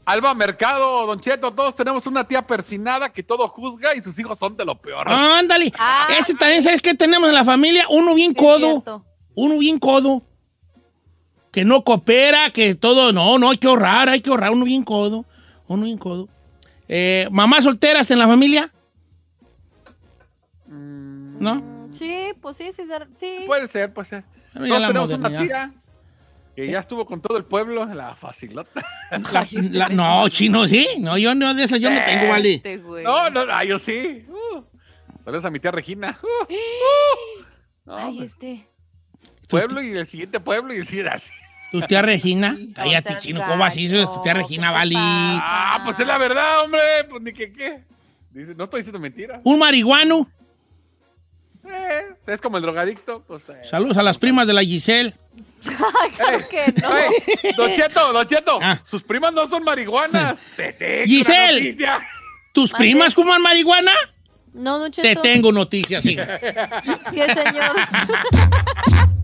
Alba 0.06 0.34
Mercado, 0.34 1.06
Don 1.06 1.20
Cheto, 1.20 1.52
todos 1.52 1.74
tenemos 1.76 2.06
una 2.06 2.26
tía 2.26 2.42
persinada 2.46 3.12
que 3.12 3.22
todo 3.22 3.46
juzga 3.48 3.94
y 3.94 4.02
sus 4.02 4.18
hijos 4.18 4.38
son 4.38 4.56
de 4.56 4.64
lo 4.64 4.74
peor. 4.80 5.08
Ándale. 5.08 5.72
Ah. 5.78 6.08
Ese 6.18 6.34
también, 6.34 6.62
¿sabes 6.62 6.82
qué 6.82 6.94
tenemos 6.94 7.28
en 7.28 7.34
la 7.34 7.44
familia? 7.44 7.86
Uno 7.90 8.14
bien 8.14 8.30
Sí, 8.30 8.36
codo. 8.36 8.58
cierto. 8.70 9.04
Uno 9.36 9.58
bien 9.58 9.78
codo. 9.78 10.22
Que 11.50 11.64
no 11.64 11.82
coopera, 11.82 12.50
que 12.50 12.74
todo. 12.74 13.12
No, 13.12 13.38
no, 13.38 13.50
hay 13.50 13.58
que 13.58 13.66
ahorrar, 13.66 14.08
hay 14.08 14.20
que 14.20 14.30
ahorrar. 14.30 14.52
Uno 14.52 14.64
bien 14.64 14.84
codo. 14.84 15.24
Uno 15.66 15.84
bien 15.84 15.98
codo. 15.98 16.28
Eh, 16.88 17.28
¿Mamás 17.30 17.64
solteras 17.64 18.10
en 18.10 18.18
la 18.18 18.26
familia? 18.26 18.72
¿No? 20.66 21.88
Sí, 21.98 22.32
pues 22.40 22.56
sí, 22.56 22.70
sí, 22.74 22.82
sí. 23.18 23.38
Puede 23.46 23.66
ser, 23.68 23.92
puede 23.92 24.08
ser. 24.08 24.24
Bueno, 24.54 24.66
ya 24.66 24.70
Todos 24.70 24.80
la 24.80 24.86
tenemos 24.88 25.30
una 25.32 25.42
tía 25.46 25.72
que 26.56 26.68
ya 26.68 26.80
estuvo 26.80 27.06
con 27.06 27.20
todo 27.20 27.36
el 27.38 27.44
pueblo, 27.44 27.84
la 27.86 28.14
facilota. 28.16 28.84
La- 29.10 29.46
la- 29.52 29.88
no, 29.88 30.28
chino, 30.28 30.66
sí. 30.66 30.86
No, 30.98 31.16
yo 31.18 31.34
no 31.34 31.54
de 31.54 31.64
esa 31.64 31.76
yo 31.76 31.90
no 31.90 32.00
tengo, 32.04 32.28
vale. 32.28 32.54
Este. 32.54 32.76
No, 32.78 33.30
no, 33.30 33.40
ah, 33.50 33.64
yo 33.64 33.78
sí. 33.78 34.24
Uh, 34.28 34.62
Saludos 35.24 35.44
a 35.44 35.50
mi 35.50 35.60
tía 35.60 35.70
Regina. 35.70 36.18
Uh, 36.22 36.52
uh. 36.52 37.44
No, 37.86 37.96
Ay, 37.96 38.22
este. 38.22 38.66
Pueblo 39.50 39.82
y 39.82 39.92
el 39.92 40.06
siguiente 40.06 40.40
pueblo 40.40 40.72
y 40.74 40.78
el 40.78 40.86
siguiente 40.86 41.12
así. 41.14 41.30
Tu 41.72 41.80
tía 41.82 42.02
Regina. 42.02 42.56
Cállate, 42.74 43.16
chino. 43.18 43.42
¿Cómo 43.46 43.64
así? 43.64 43.88
Tu 43.88 44.22
tía 44.22 44.34
Regina, 44.34 44.68
¿qué 44.82 44.88
te 44.88 44.94
pasa? 44.94 45.38
Ah, 45.42 45.82
pues 45.84 46.00
es 46.00 46.06
la 46.06 46.18
verdad, 46.18 46.62
hombre. 46.64 46.80
Pues 47.08 47.22
ni 47.22 47.32
que 47.32 47.52
qué. 47.52 47.80
Dice, 48.32 48.54
no 48.56 48.64
estoy 48.64 48.80
diciendo 48.80 48.98
mentira. 48.98 49.40
Un 49.44 49.58
marihuano. 49.58 50.28
Eh, 51.68 52.06
es 52.26 52.40
como 52.40 52.56
el 52.56 52.62
drogadicto. 52.62 53.22
Pues, 53.26 53.42
eh. 53.50 53.60
Saludos 53.68 53.96
a 53.98 54.02
las 54.02 54.18
primas 54.18 54.46
de 54.46 54.52
la 54.54 54.62
Giselle. 54.62 55.14
Ay, 55.64 56.10
claro 56.16 56.48
que 56.48 56.74
no. 56.82 56.96
Ey, 56.96 57.54
Don 57.56 57.72
Cheto, 57.74 58.12
Don 58.12 58.26
Cheto, 58.26 58.58
Ah. 58.62 58.80
sus 58.84 59.02
primas 59.02 59.32
no 59.32 59.46
son 59.46 59.62
marihuanas. 59.62 60.38
Te 60.56 60.72
tengo 60.72 61.04
Giselle. 61.06 61.60
noticia. 61.60 62.00
¿Tus 62.52 62.72
primas 62.72 63.14
fuman 63.14 63.40
marihuana? 63.42 63.92
No, 64.52 64.78
Don 64.80 64.90
Te 64.90 65.02
Cheto. 65.02 65.20
tengo 65.20 65.52
noticias, 65.52 66.04
hija. 66.06 66.38
¿Qué, 67.12 67.26
señor? 67.34 67.76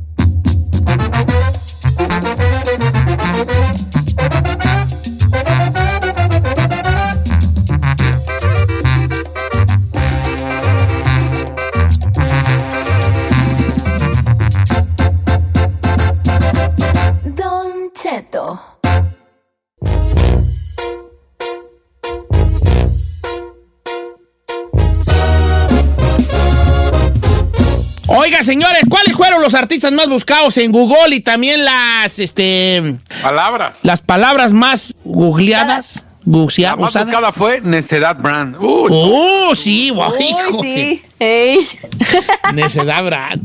Don 17.25 17.92
Cheto. 17.92 18.76
Oiga, 28.09 28.42
señores, 28.42 28.75
¿cuáles 28.75 28.75
fueron 28.75 28.75
los 29.46 29.54
artistas 29.54 29.92
más 29.92 30.08
buscados 30.08 30.58
en 30.58 30.72
Google 30.72 31.14
y 31.14 31.20
también 31.20 31.64
las, 31.64 32.18
este, 32.18 32.96
Palabras. 33.22 33.76
las 33.84 34.00
palabras 34.00 34.50
más 34.52 34.92
googleadas? 35.04 36.02
Bucea- 36.24 36.70
La 36.70 36.76
más 36.76 36.90
usadas? 36.90 37.06
buscada 37.06 37.30
fue 37.32 37.60
Necedad 37.60 38.16
Brand. 38.16 38.56
Uy, 38.58 38.88
¡Oh, 38.90 39.54
sí, 39.54 39.90
guay, 39.90 40.10
hijo 40.30 40.58
Uy, 40.58 40.68
de- 40.68 41.04
sí. 41.15 41.15
Ey. 41.18 41.66
Necedad, 42.52 43.02
Brad. 43.04 43.38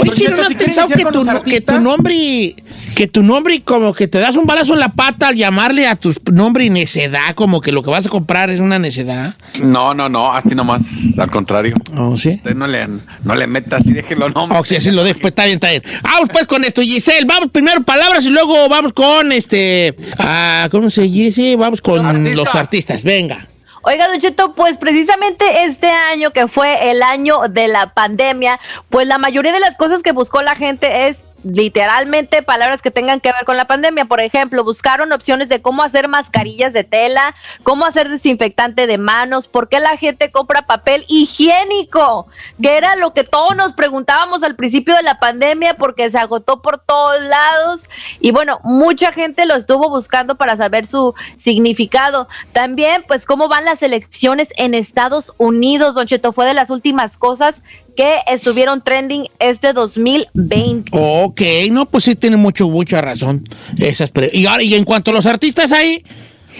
Oye, 0.00 0.10
Chino, 0.12 0.36
¿no 0.36 0.42
has 0.42 0.48
si 0.48 0.54
pensado 0.54 0.88
que 0.88 1.04
tu, 1.04 1.26
que 1.44 1.60
tu 1.60 1.78
nombre, 1.78 2.56
que 2.96 3.06
tu 3.06 3.22
nombre 3.22 3.60
como 3.62 3.92
que 3.92 4.08
te 4.08 4.18
das 4.18 4.36
un 4.36 4.46
balazo 4.46 4.72
en 4.72 4.80
la 4.80 4.88
pata 4.92 5.28
al 5.28 5.36
llamarle 5.36 5.86
a 5.86 5.96
tu 5.96 6.14
nombre 6.32 6.64
y 6.64 6.70
necedad, 6.70 7.34
como 7.34 7.60
que 7.60 7.70
lo 7.70 7.82
que 7.82 7.90
vas 7.90 8.06
a 8.06 8.08
comprar 8.08 8.48
es 8.48 8.60
una 8.60 8.78
necedad? 8.78 9.34
No, 9.62 9.92
no, 9.92 10.08
no, 10.08 10.32
así 10.32 10.54
nomás. 10.54 10.82
Al 11.18 11.30
contrario. 11.30 11.74
¿Oh, 11.96 12.16
sí? 12.16 12.30
Usted 12.30 12.54
no 12.54 12.66
le, 12.66 12.86
no 13.24 13.34
le 13.34 13.46
metas 13.46 13.84
y 13.86 13.92
déjelo 13.92 14.30
no. 14.30 14.44
Oh, 14.44 14.64
sí, 14.64 14.76
así 14.76 14.90
lo 14.90 15.04
dejo, 15.04 15.20
pues 15.20 15.32
está 15.32 15.44
bien, 15.44 15.56
está 15.56 15.68
bien. 15.70 15.82
Vamos 16.02 16.30
pues 16.32 16.46
con 16.46 16.64
esto, 16.64 16.80
Giselle. 16.80 17.26
Vamos 17.26 17.50
primero 17.52 17.82
palabras 17.82 18.24
y 18.24 18.30
luego 18.30 18.68
vamos 18.70 18.92
con 18.94 19.32
este. 19.32 19.94
ah, 20.18 20.68
¿Cómo 20.70 20.88
se 20.88 21.02
dice? 21.02 21.56
Vamos 21.56 21.82
con 21.82 22.04
Artistas. 22.06 22.34
los 22.36 22.54
artistas. 22.54 23.04
Venga. 23.04 23.46
Oiga, 23.82 24.08
Don 24.08 24.18
Cheto, 24.18 24.52
pues 24.54 24.76
precisamente 24.76 25.64
este 25.64 25.90
año 25.90 26.32
que 26.32 26.48
fue 26.48 26.90
el 26.90 27.02
año 27.02 27.48
de 27.48 27.68
la 27.68 27.94
pandemia, 27.94 28.58
pues 28.88 29.06
la 29.06 29.18
mayoría 29.18 29.52
de 29.52 29.60
las 29.60 29.76
cosas 29.76 30.02
que 30.02 30.12
buscó 30.12 30.42
la 30.42 30.56
gente 30.56 31.08
es 31.08 31.22
literalmente 31.44 32.42
palabras 32.42 32.82
que 32.82 32.90
tengan 32.90 33.20
que 33.20 33.32
ver 33.32 33.44
con 33.44 33.56
la 33.56 33.66
pandemia. 33.66 34.04
Por 34.04 34.20
ejemplo, 34.20 34.64
buscaron 34.64 35.12
opciones 35.12 35.48
de 35.48 35.62
cómo 35.62 35.82
hacer 35.82 36.08
mascarillas 36.08 36.72
de 36.72 36.84
tela, 36.84 37.34
cómo 37.62 37.86
hacer 37.86 38.08
desinfectante 38.08 38.86
de 38.86 38.98
manos, 38.98 39.48
por 39.48 39.68
qué 39.68 39.80
la 39.80 39.96
gente 39.96 40.30
compra 40.30 40.62
papel 40.62 41.04
higiénico, 41.08 42.26
que 42.60 42.76
era 42.76 42.96
lo 42.96 43.12
que 43.14 43.24
todos 43.24 43.56
nos 43.56 43.72
preguntábamos 43.72 44.42
al 44.42 44.56
principio 44.56 44.96
de 44.96 45.02
la 45.02 45.18
pandemia 45.18 45.74
porque 45.74 46.10
se 46.10 46.18
agotó 46.18 46.60
por 46.60 46.78
todos 46.78 47.22
lados 47.22 47.82
y 48.20 48.30
bueno, 48.30 48.60
mucha 48.64 49.12
gente 49.12 49.46
lo 49.46 49.54
estuvo 49.54 49.88
buscando 49.88 50.36
para 50.36 50.56
saber 50.56 50.86
su 50.86 51.14
significado. 51.36 52.28
También, 52.52 53.04
pues, 53.06 53.24
cómo 53.24 53.48
van 53.48 53.64
las 53.64 53.82
elecciones 53.82 54.48
en 54.56 54.74
Estados 54.74 55.32
Unidos, 55.38 55.94
Don 55.94 56.06
Cheto, 56.06 56.32
fue 56.32 56.46
de 56.46 56.54
las 56.54 56.70
últimas 56.70 57.16
cosas 57.16 57.62
que 57.98 58.18
estuvieron 58.28 58.80
trending 58.80 59.28
este 59.40 59.72
2020. 59.72 60.92
Ok, 60.92 61.40
no, 61.72 61.86
pues 61.86 62.04
sí 62.04 62.14
tiene 62.14 62.36
mucho, 62.36 62.68
mucha 62.68 63.00
razón. 63.00 63.42
Esas 63.76 64.12
y 64.32 64.46
ahora, 64.46 64.62
y 64.62 64.76
en 64.76 64.84
cuanto 64.84 65.10
a 65.10 65.14
los 65.14 65.26
artistas 65.26 65.72
ahí, 65.72 66.04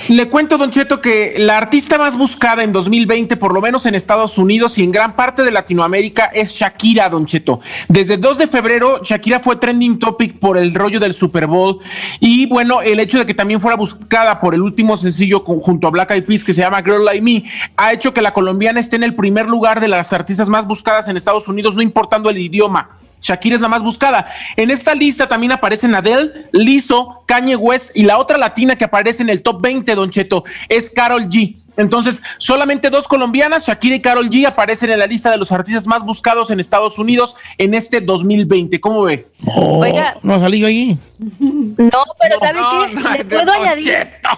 Le 0.08 0.28
cuento, 0.30 0.56
Don 0.56 0.70
Cheto, 0.70 1.02
que 1.02 1.34
la 1.36 1.58
artista 1.58 1.98
más 1.98 2.16
buscada 2.16 2.62
en 2.62 2.72
2020, 2.72 3.36
por 3.36 3.52
lo 3.52 3.60
menos 3.60 3.84
en 3.84 3.94
Estados 3.94 4.38
Unidos 4.38 4.78
y 4.78 4.84
en 4.84 4.90
gran 4.90 5.14
parte 5.14 5.42
de 5.42 5.50
Latinoamérica, 5.50 6.26
es 6.26 6.52
Shakira, 6.52 7.10
Don 7.10 7.26
Cheto. 7.26 7.60
Desde 7.88 8.14
el 8.14 8.20
2 8.20 8.38
de 8.38 8.46
febrero, 8.46 9.02
Shakira 9.02 9.40
fue 9.40 9.56
trending 9.56 9.98
topic 9.98 10.38
por 10.38 10.56
el 10.56 10.72
rollo 10.72 10.98
del 10.98 11.12
Super 11.12 11.46
Bowl. 11.46 11.80
Y 12.20 12.46
bueno, 12.46 12.80
el 12.80 13.00
hecho 13.00 13.18
de 13.18 13.26
que 13.26 13.34
también 13.34 13.60
fuera 13.60 13.76
buscada 13.76 14.40
por 14.40 14.54
el 14.54 14.62
último 14.62 14.96
sencillo 14.96 15.40
junto 15.40 15.88
a 15.88 15.90
Black 15.90 16.12
Eyed 16.12 16.24
Peas, 16.24 16.44
que 16.44 16.54
se 16.54 16.62
llama 16.62 16.82
Girl 16.82 17.04
Like 17.04 17.22
Me, 17.22 17.44
ha 17.76 17.92
hecho 17.92 18.14
que 18.14 18.22
la 18.22 18.32
colombiana 18.32 18.80
esté 18.80 18.96
en 18.96 19.02
el 19.02 19.14
primer 19.14 19.46
lugar 19.46 19.80
de 19.80 19.88
las 19.88 20.12
artistas 20.14 20.48
más 20.48 20.66
buscadas 20.66 21.08
en 21.08 21.16
Estados 21.16 21.48
Unidos, 21.48 21.74
no 21.74 21.82
importando 21.82 22.30
el 22.30 22.38
idioma. 22.38 22.97
Shakira 23.20 23.56
es 23.56 23.60
la 23.60 23.68
más 23.68 23.82
buscada. 23.82 24.28
En 24.56 24.70
esta 24.70 24.94
lista 24.94 25.26
también 25.28 25.52
aparecen 25.52 25.94
Adele, 25.94 26.48
Lizzo, 26.52 27.22
Kanye 27.26 27.56
West 27.56 27.90
y 27.94 28.02
la 28.04 28.18
otra 28.18 28.38
latina 28.38 28.76
que 28.76 28.84
aparece 28.84 29.22
en 29.22 29.30
el 29.30 29.42
top 29.42 29.60
20, 29.60 29.94
Don 29.94 30.10
Cheto, 30.10 30.44
es 30.68 30.90
Carol 30.90 31.28
G. 31.28 31.56
Entonces, 31.76 32.20
solamente 32.38 32.90
dos 32.90 33.06
colombianas, 33.06 33.64
Shakira 33.68 33.94
y 33.94 34.00
Carol 34.02 34.28
G, 34.30 34.46
aparecen 34.48 34.90
en 34.90 34.98
la 34.98 35.06
lista 35.06 35.30
de 35.30 35.36
los 35.36 35.52
artistas 35.52 35.86
más 35.86 36.02
buscados 36.02 36.50
en 36.50 36.58
Estados 36.58 36.98
Unidos 36.98 37.36
en 37.56 37.72
este 37.74 38.00
2020. 38.00 38.80
¿Cómo 38.80 39.02
ve? 39.04 39.26
oh, 39.46 39.78
Oiga. 39.78 40.16
no 40.24 40.40
salí 40.40 40.58
yo 40.58 40.66
ahí. 40.66 40.98
No, 41.18 42.02
pero 42.20 42.38
¿sabe 42.40 42.60
No, 42.60 42.70
qué? 42.86 42.94
no, 42.94 43.10
Le 43.12 43.24
no, 43.24 43.28
puedo 43.30 43.52
añadir... 43.52 43.84
Cheto. 43.84 44.28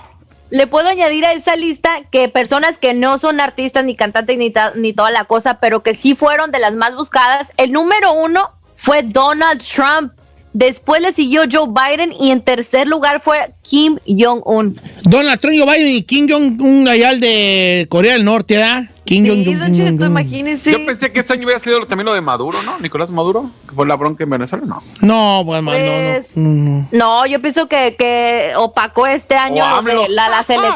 Le 0.50 0.66
puedo 0.66 0.88
añadir 0.88 1.24
a 1.26 1.32
esa 1.32 1.54
lista 1.54 1.90
que 2.10 2.28
personas 2.28 2.76
que 2.76 2.92
no 2.92 3.18
son 3.18 3.40
artistas 3.40 3.84
ni 3.84 3.94
cantantes 3.94 4.36
ni, 4.36 4.50
ta- 4.50 4.72
ni 4.74 4.92
toda 4.92 5.12
la 5.12 5.24
cosa, 5.24 5.60
pero 5.60 5.82
que 5.84 5.94
sí 5.94 6.16
fueron 6.16 6.50
de 6.50 6.58
las 6.58 6.74
más 6.74 6.96
buscadas. 6.96 7.52
El 7.56 7.70
número 7.70 8.12
uno 8.12 8.50
fue 8.80 9.02
Donald 9.02 9.62
Trump. 9.62 10.12
Después 10.52 11.00
le 11.00 11.12
siguió 11.12 11.42
Joe 11.50 11.68
Biden 11.68 12.12
y 12.12 12.32
en 12.32 12.40
tercer 12.42 12.88
lugar 12.88 13.20
fue 13.22 13.52
Kim 13.62 13.98
Jong-un. 14.04 14.80
Donald 15.04 15.38
Trump, 15.38 15.56
Joe 15.56 15.72
Biden 15.76 15.86
y 15.94 16.02
Kim 16.02 16.26
Jong-un 16.28 16.88
allá 16.88 17.10
el 17.12 17.20
de 17.20 17.86
Corea 17.88 18.14
del 18.14 18.24
Norte, 18.24 18.56
¿verdad? 18.56 18.82
Kim 19.04 19.24
Sí, 19.26 19.30
Jong-un. 19.44 19.58
Don 19.60 19.74
Cheto, 19.76 20.06
imagínese. 20.06 20.72
Yo 20.72 20.84
pensé 20.84 21.12
que 21.12 21.20
este 21.20 21.34
año 21.34 21.44
hubiera 21.44 21.60
sido 21.60 21.86
también 21.86 22.06
lo 22.06 22.14
de 22.14 22.20
Maduro, 22.20 22.60
¿no? 22.64 22.80
Nicolás 22.80 23.12
Maduro, 23.12 23.48
que 23.68 23.76
fue 23.76 23.86
la 23.86 23.94
bronca 23.94 24.24
en 24.24 24.30
Venezuela, 24.30 24.64
no. 24.66 24.82
No, 25.02 25.42
pues, 25.46 25.62
no, 25.62 25.70
Pues, 25.70 26.24
no, 26.34 26.48
no. 26.50 26.88
No, 26.90 27.26
yo 27.26 27.40
pienso 27.40 27.68
que, 27.68 27.94
que 27.96 28.52
opacó 28.56 29.06
este 29.06 29.36
año 29.36 29.64
de 29.84 30.08
la, 30.08 30.28
las 30.28 30.50
ele- 30.50 30.66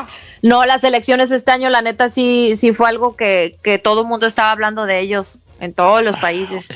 no, 0.43 0.65
las 0.67 0.85
elecciones 0.85 1.33
este 1.33 1.51
año, 1.51 1.69
la 1.71 1.83
neta 1.83 2.11
sí, 2.11 2.55
sí 2.61 2.73
fue 2.73 2.89
algo 2.89 3.17
que, 3.17 3.57
que 3.65 3.79
todo 3.79 4.03
el 4.03 4.07
mundo 4.07 4.27
estaba 4.29 4.53
hablando 4.53 4.85
de 4.87 5.01
ellos 5.01 5.39
en 5.65 5.73
todos 5.75 6.03
los 6.03 6.17
países. 6.19 6.67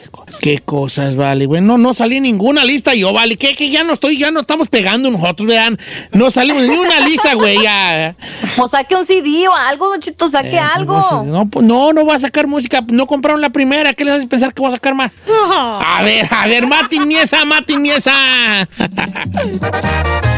Qué 0.41 0.59
cosas, 0.59 1.17
vale. 1.17 1.47
Bueno, 1.47 1.79
no 1.79 1.95
salí 1.95 2.17
en 2.17 2.23
ninguna 2.25 2.65
lista 2.65 2.95
yo, 2.95 3.13
vale. 3.13 3.37
¿Qué? 3.37 3.55
Que 3.55 3.71
ya 3.71 3.85
no 3.85 3.95
estoy, 3.95 4.19
ya 4.19 4.31
no 4.31 4.41
estamos 4.41 4.69
pegando 4.69 5.11
nosotros, 5.11 5.49
vean. 5.49 5.79
No 6.13 6.31
salimos 6.31 6.63
en 6.65 6.71
ninguna 6.71 7.01
lista, 7.01 7.35
güey, 7.35 7.63
ya. 7.63 8.15
O 8.57 8.69
saque 8.69 8.95
un 8.95 9.05
CD 9.05 9.49
o 9.49 9.55
algo, 9.55 9.97
Chito, 9.99 10.29
saque 10.29 10.57
Eh, 10.57 10.59
algo. 10.59 11.01
No, 11.25 11.49
pues, 11.49 11.65
no, 11.65 11.93
no 11.93 12.07
va 12.07 12.15
a 12.15 12.19
sacar 12.19 12.47
música. 12.47 12.85
No 12.89 13.07
compraron 13.07 13.41
la 13.41 13.51
primera. 13.51 13.93
¿Qué 13.95 14.05
les 14.05 14.15
hace 14.15 14.27
pensar 14.27 14.55
que 14.55 14.61
voy 14.63 14.69
a 14.69 14.73
sacar 14.73 14.95
más? 14.95 15.13
A 15.29 16.03
ver, 16.03 16.27
a 16.31 16.47
ver, 16.47 16.67
Mati 16.67 17.01
Miesa, 17.01 17.45
Mati 17.45 17.77
Miesa. 17.77 18.13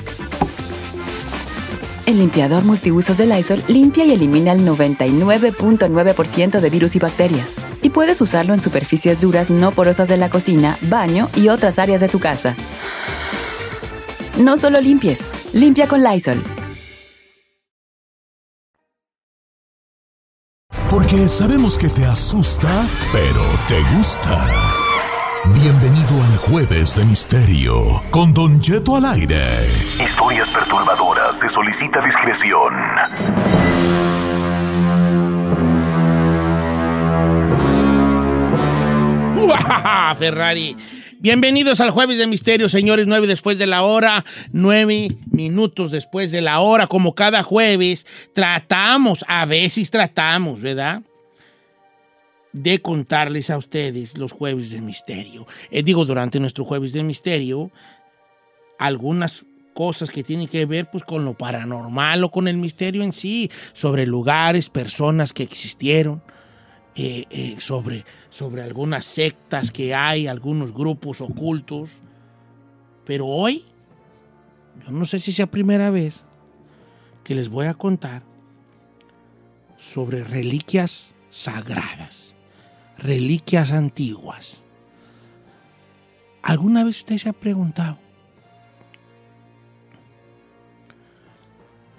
El 2.05 2.17
limpiador 2.17 2.63
multiusos 2.63 3.17
de 3.17 3.27
Lysol 3.27 3.63
limpia 3.67 4.03
y 4.05 4.11
elimina 4.11 4.51
el 4.53 4.65
99.9% 4.65 6.59
de 6.59 6.69
virus 6.69 6.95
y 6.95 6.99
bacterias. 6.99 7.57
Y 7.81 7.89
puedes 7.89 8.19
usarlo 8.21 8.53
en 8.53 8.59
superficies 8.59 9.19
duras 9.19 9.51
no 9.51 9.71
porosas 9.71 10.07
de 10.07 10.17
la 10.17 10.29
cocina, 10.29 10.77
baño 10.81 11.29
y 11.35 11.49
otras 11.49 11.77
áreas 11.77 12.01
de 12.01 12.09
tu 12.09 12.19
casa. 12.19 12.55
No 14.37 14.57
solo 14.57 14.81
limpies, 14.81 15.29
limpia 15.53 15.87
con 15.87 16.03
Lysol. 16.03 16.41
Porque 20.89 21.29
sabemos 21.29 21.77
que 21.77 21.87
te 21.87 22.03
asusta, 22.05 22.85
pero 23.13 23.41
te 23.67 23.81
gusta. 23.95 24.45
Bienvenido 25.45 26.23
al 26.23 26.37
Jueves 26.37 26.95
de 26.95 27.03
Misterio 27.03 28.03
con 28.11 28.31
Don 28.31 28.59
Cheto 28.59 28.95
al 28.95 29.05
aire. 29.05 29.67
Historias 29.99 30.47
perturbadoras. 30.49 31.35
Se 31.39 31.49
solicita 31.91 32.01
discreción. 32.05 32.73
¡Uajaja, 39.47 40.15
Ferrari. 40.19 40.75
Bienvenidos 41.19 41.81
al 41.81 41.91
Jueves 41.91 42.17
de 42.17 42.27
Misterio, 42.27 42.69
señores. 42.69 43.07
Nueve 43.07 43.27
después 43.27 43.57
de 43.59 43.67
la 43.67 43.83
hora, 43.83 44.23
nueve 44.51 45.09
minutos 45.31 45.91
después 45.91 46.31
de 46.31 46.41
la 46.41 46.59
hora. 46.59 46.87
Como 46.87 47.13
cada 47.13 47.43
jueves, 47.43 48.05
tratamos, 48.33 49.23
a 49.27 49.45
veces 49.45 49.91
tratamos, 49.91 50.59
¿verdad? 50.61 51.01
De 52.53 52.79
contarles 52.79 53.49
a 53.49 53.57
ustedes 53.57 54.17
los 54.17 54.31
Jueves 54.31 54.71
de 54.71 54.81
Misterio. 54.81 55.45
Eh, 55.69 55.83
digo, 55.83 56.05
durante 56.05 56.39
nuestro 56.39 56.65
Jueves 56.65 56.91
de 56.91 57.03
Misterio, 57.03 57.71
algunas 58.77 59.45
cosas 59.73 60.09
que 60.09 60.23
tienen 60.23 60.47
que 60.47 60.65
ver 60.65 60.89
pues 60.89 61.03
con 61.03 61.25
lo 61.25 61.37
paranormal 61.37 62.23
o 62.23 62.31
con 62.31 62.47
el 62.47 62.57
misterio 62.57 63.03
en 63.03 63.13
sí, 63.13 63.49
sobre 63.73 64.05
lugares, 64.05 64.69
personas 64.69 65.33
que 65.33 65.43
existieron, 65.43 66.21
eh, 66.95 67.25
eh, 67.29 67.55
sobre, 67.59 68.03
sobre 68.29 68.61
algunas 68.63 69.05
sectas 69.05 69.71
que 69.71 69.95
hay, 69.95 70.27
algunos 70.27 70.73
grupos 70.73 71.21
ocultos. 71.21 72.01
Pero 73.05 73.27
hoy, 73.27 73.65
yo 74.85 74.91
no 74.91 75.05
sé 75.05 75.19
si 75.19 75.31
sea 75.31 75.47
primera 75.47 75.89
vez 75.89 76.21
que 77.23 77.35
les 77.35 77.49
voy 77.49 77.67
a 77.67 77.73
contar 77.73 78.23
sobre 79.77 80.23
reliquias 80.23 81.15
sagradas, 81.29 82.35
reliquias 82.97 83.71
antiguas. 83.71 84.63
¿Alguna 86.43 86.83
vez 86.83 86.99
usted 86.99 87.17
se 87.17 87.29
ha 87.29 87.33
preguntado 87.33 87.97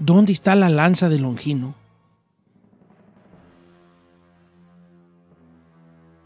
dónde 0.05 0.33
está 0.33 0.57
la 0.57 0.69
lanza 0.69 1.09
de 1.09 1.21
Longino? 1.21 1.77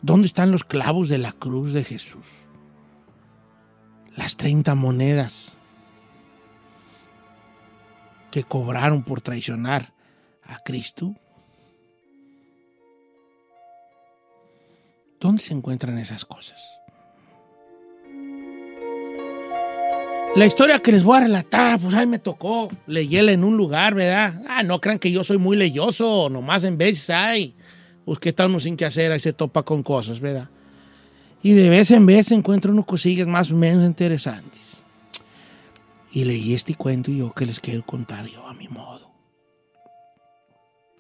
¿Dónde 0.01 0.27
están 0.27 0.51
los 0.51 0.65
clavos 0.65 1.09
de 1.09 1.19
la 1.19 1.33
cruz 1.33 1.73
de 1.75 1.85
Jesús? 1.85 2.27
Las 4.17 4.37
30 4.39 4.75
monedas 4.75 5.53
que 8.31 8.45
cobraron 8.45 9.03
por 9.03 9.21
traicionar 9.21 9.93
a 10.45 10.59
Cristo. 10.61 11.15
¿Dónde 15.21 15.43
se 15.43 15.53
encuentran 15.53 15.99
esas 15.99 16.25
cosas? 16.25 16.76
La 20.37 20.45
historia 20.45 20.81
que 20.81 20.93
les 20.93 21.03
voy 21.03 21.17
a 21.17 21.21
relatar, 21.21 21.81
pues 21.81 21.95
ahí 21.95 22.07
me 22.07 22.19
tocó. 22.19 22.69
Leyela 22.87 23.33
en 23.33 23.43
un 23.43 23.57
lugar, 23.57 23.95
¿verdad? 23.95 24.43
Ah, 24.47 24.63
no 24.63 24.83
crean 24.83 24.99
que 24.99 25.11
yo 25.11 25.25
soy 25.25 25.39
muy 25.39 25.57
leyoso, 25.57 26.29
nomás 26.29 26.63
en 26.65 26.77
veces 26.77 27.09
hay. 27.09 27.55
Pues 28.05 28.19
uno 28.45 28.61
sin 28.61 28.77
que 28.77 28.85
hacer, 28.85 29.13
ahí 29.13 29.19
se 29.19 29.33
topa 29.33 29.63
con 29.63 29.83
cosas, 29.83 30.21
¿verdad? 30.21 30.51
Y 31.43 31.53
de 31.53 31.71
vez 31.71 31.91
en 31.91 32.05
vez 32.05 32.33
encuentro 32.33 32.71
unos 32.71 32.85
cosillas 32.85 33.27
más 33.27 33.51
o 33.51 33.57
menos 33.57 33.87
interesantes. 33.87 34.85
Y 36.13 36.25
leí 36.25 36.53
este 36.53 36.75
cuento 36.75 37.11
y 37.11 37.17
yo 37.17 37.33
que 37.33 37.47
les 37.47 37.59
quiero 37.59 37.83
contar 37.87 38.27
yo 38.27 38.47
a 38.47 38.53
mi 38.53 38.69
modo. 38.69 39.11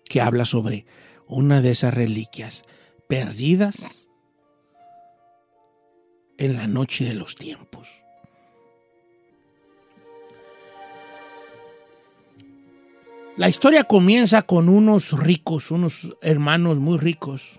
Que 0.08 0.22
habla 0.22 0.46
sobre 0.46 0.86
una 1.26 1.60
de 1.60 1.72
esas 1.72 1.92
reliquias 1.92 2.64
perdidas 3.06 3.76
en 6.38 6.56
la 6.56 6.66
noche 6.66 7.04
de 7.04 7.14
los 7.14 7.36
tiempos. 7.36 8.05
La 13.36 13.50
historia 13.50 13.84
comienza 13.84 14.42
con 14.42 14.70
unos 14.70 15.12
ricos, 15.12 15.70
unos 15.70 16.16
hermanos 16.22 16.78
muy 16.78 16.96
ricos. 16.96 17.52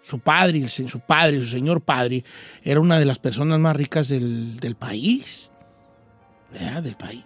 Su 0.00 0.18
padre, 0.18 0.66
su 0.66 0.98
padre, 1.00 1.40
su 1.40 1.46
señor 1.46 1.82
padre, 1.82 2.24
era 2.62 2.80
una 2.80 2.98
de 2.98 3.04
las 3.04 3.18
personas 3.18 3.60
más 3.60 3.76
ricas 3.76 4.08
del, 4.08 4.58
del 4.58 4.76
país. 4.76 5.50
¿Verdad? 6.50 6.82
Del 6.82 6.96
país. 6.96 7.24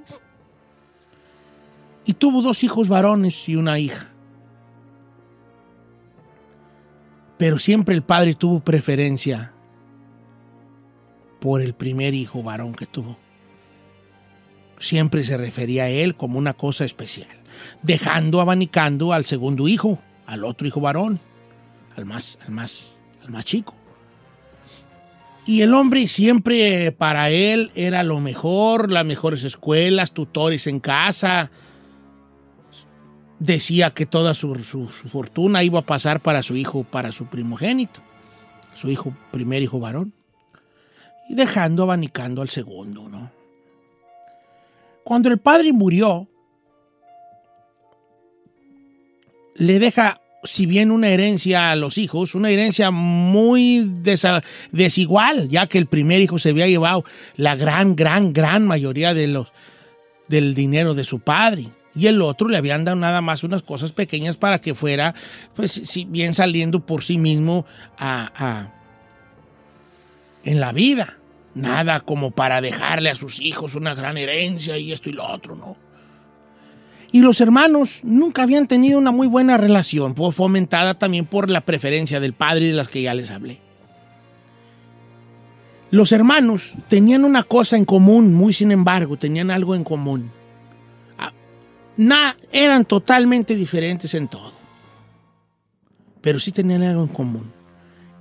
Y 2.04 2.14
tuvo 2.14 2.42
dos 2.42 2.64
hijos 2.64 2.88
varones 2.88 3.48
y 3.48 3.54
una 3.54 3.78
hija. 3.78 4.08
Pero 7.38 7.58
siempre 7.58 7.94
el 7.94 8.02
padre 8.02 8.34
tuvo 8.34 8.58
preferencia 8.58 9.52
por 11.40 11.60
el 11.60 11.74
primer 11.74 12.14
hijo 12.14 12.42
varón 12.42 12.74
que 12.74 12.86
tuvo 12.86 13.16
siempre 14.78 15.22
se 15.22 15.36
refería 15.36 15.84
a 15.84 15.88
él 15.88 16.16
como 16.16 16.38
una 16.38 16.54
cosa 16.54 16.84
especial, 16.84 17.28
dejando 17.82 18.40
abanicando 18.40 19.12
al 19.12 19.24
segundo 19.24 19.68
hijo, 19.68 19.98
al 20.26 20.44
otro 20.44 20.66
hijo 20.66 20.80
varón, 20.80 21.20
al 21.96 22.06
más, 22.06 22.38
al 22.44 22.52
más, 22.52 22.92
al 23.22 23.30
más 23.30 23.44
chico. 23.44 23.74
Y 25.46 25.62
el 25.62 25.74
hombre 25.74 26.08
siempre 26.08 26.90
para 26.90 27.30
él 27.30 27.70
era 27.76 28.02
lo 28.02 28.18
mejor, 28.20 28.90
las 28.90 29.04
mejores 29.04 29.44
escuelas, 29.44 30.10
tutores 30.10 30.66
en 30.66 30.80
casa. 30.80 31.52
Decía 33.38 33.90
que 33.90 34.06
toda 34.06 34.34
su, 34.34 34.56
su, 34.64 34.88
su 34.88 35.08
fortuna 35.08 35.62
iba 35.62 35.78
a 35.78 35.86
pasar 35.86 36.20
para 36.20 36.42
su 36.42 36.56
hijo, 36.56 36.82
para 36.82 37.12
su 37.12 37.26
primogénito, 37.26 38.00
su 38.74 38.90
hijo, 38.90 39.16
primer 39.30 39.62
hijo 39.62 39.78
varón. 39.78 40.12
y 41.28 41.34
dejando 41.34 41.84
abanicando 41.84 42.42
al 42.42 42.48
segundo, 42.48 43.08
¿no? 43.08 43.35
Cuando 45.06 45.28
el 45.28 45.38
padre 45.38 45.72
murió, 45.72 46.26
le 49.54 49.78
deja, 49.78 50.20
si 50.42 50.66
bien 50.66 50.90
una 50.90 51.10
herencia 51.10 51.70
a 51.70 51.76
los 51.76 51.96
hijos, 51.96 52.34
una 52.34 52.50
herencia 52.50 52.90
muy 52.90 53.88
desigual, 54.72 55.48
ya 55.48 55.68
que 55.68 55.78
el 55.78 55.86
primer 55.86 56.20
hijo 56.22 56.38
se 56.38 56.48
había 56.50 56.66
llevado 56.66 57.04
la 57.36 57.54
gran, 57.54 57.94
gran, 57.94 58.32
gran 58.32 58.66
mayoría 58.66 59.14
de 59.14 59.28
los, 59.28 59.52
del 60.26 60.56
dinero 60.56 60.92
de 60.94 61.04
su 61.04 61.20
padre. 61.20 61.68
Y 61.94 62.08
el 62.08 62.20
otro 62.20 62.48
le 62.48 62.56
habían 62.56 62.84
dado 62.84 62.96
nada 62.96 63.20
más 63.20 63.44
unas 63.44 63.62
cosas 63.62 63.92
pequeñas 63.92 64.36
para 64.36 64.60
que 64.60 64.74
fuera, 64.74 65.14
pues, 65.54 65.70
si 65.70 66.04
bien 66.04 66.34
saliendo 66.34 66.84
por 66.84 67.04
sí 67.04 67.16
mismo 67.16 67.64
a, 67.96 68.32
a- 68.34 68.72
en 70.42 70.58
la 70.58 70.72
vida. 70.72 71.16
Nada 71.56 72.00
como 72.00 72.32
para 72.32 72.60
dejarle 72.60 73.08
a 73.08 73.14
sus 73.14 73.40
hijos 73.40 73.74
una 73.74 73.94
gran 73.94 74.18
herencia 74.18 74.76
y 74.76 74.92
esto 74.92 75.08
y 75.08 75.14
lo 75.14 75.24
otro, 75.26 75.56
¿no? 75.56 75.76
Y 77.12 77.20
los 77.22 77.40
hermanos 77.40 78.00
nunca 78.02 78.42
habían 78.42 78.66
tenido 78.66 78.98
una 78.98 79.10
muy 79.10 79.26
buena 79.26 79.56
relación, 79.56 80.14
fomentada 80.14 80.98
también 80.98 81.24
por 81.24 81.48
la 81.48 81.62
preferencia 81.62 82.20
del 82.20 82.34
padre 82.34 82.66
de 82.66 82.72
las 82.74 82.88
que 82.88 83.00
ya 83.00 83.14
les 83.14 83.30
hablé. 83.30 83.60
Los 85.90 86.12
hermanos 86.12 86.74
tenían 86.88 87.24
una 87.24 87.42
cosa 87.44 87.76
en 87.76 87.86
común, 87.86 88.34
muy 88.34 88.52
sin 88.52 88.70
embargo, 88.70 89.16
tenían 89.16 89.50
algo 89.50 89.74
en 89.74 89.84
común. 89.84 90.30
Ah, 91.18 91.32
na- 91.96 92.36
eran 92.52 92.84
totalmente 92.84 93.54
diferentes 93.54 94.12
en 94.14 94.28
todo. 94.28 94.52
Pero 96.20 96.38
sí 96.38 96.50
tenían 96.52 96.82
algo 96.82 97.02
en 97.02 97.08
común. 97.08 97.50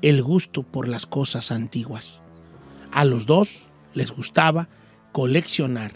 El 0.01 0.21
gusto 0.21 0.63
por 0.63 0.87
las 0.87 1.05
cosas 1.05 1.51
antiguas. 1.51 2.21
A 2.95 3.03
los 3.03 3.25
dos 3.25 3.67
les 3.93 4.09
gustaba 4.09 4.69
coleccionar 5.11 5.91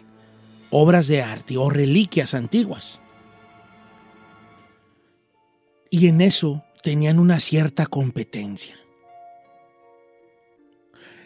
obras 0.70 1.08
de 1.08 1.22
arte 1.22 1.56
o 1.56 1.70
reliquias 1.70 2.34
antiguas. 2.34 3.00
Y 5.90 6.10
en 6.10 6.20
eso 6.20 6.62
tenían 6.84 7.18
una 7.18 7.40
cierta 7.40 7.86
competencia. 7.86 8.76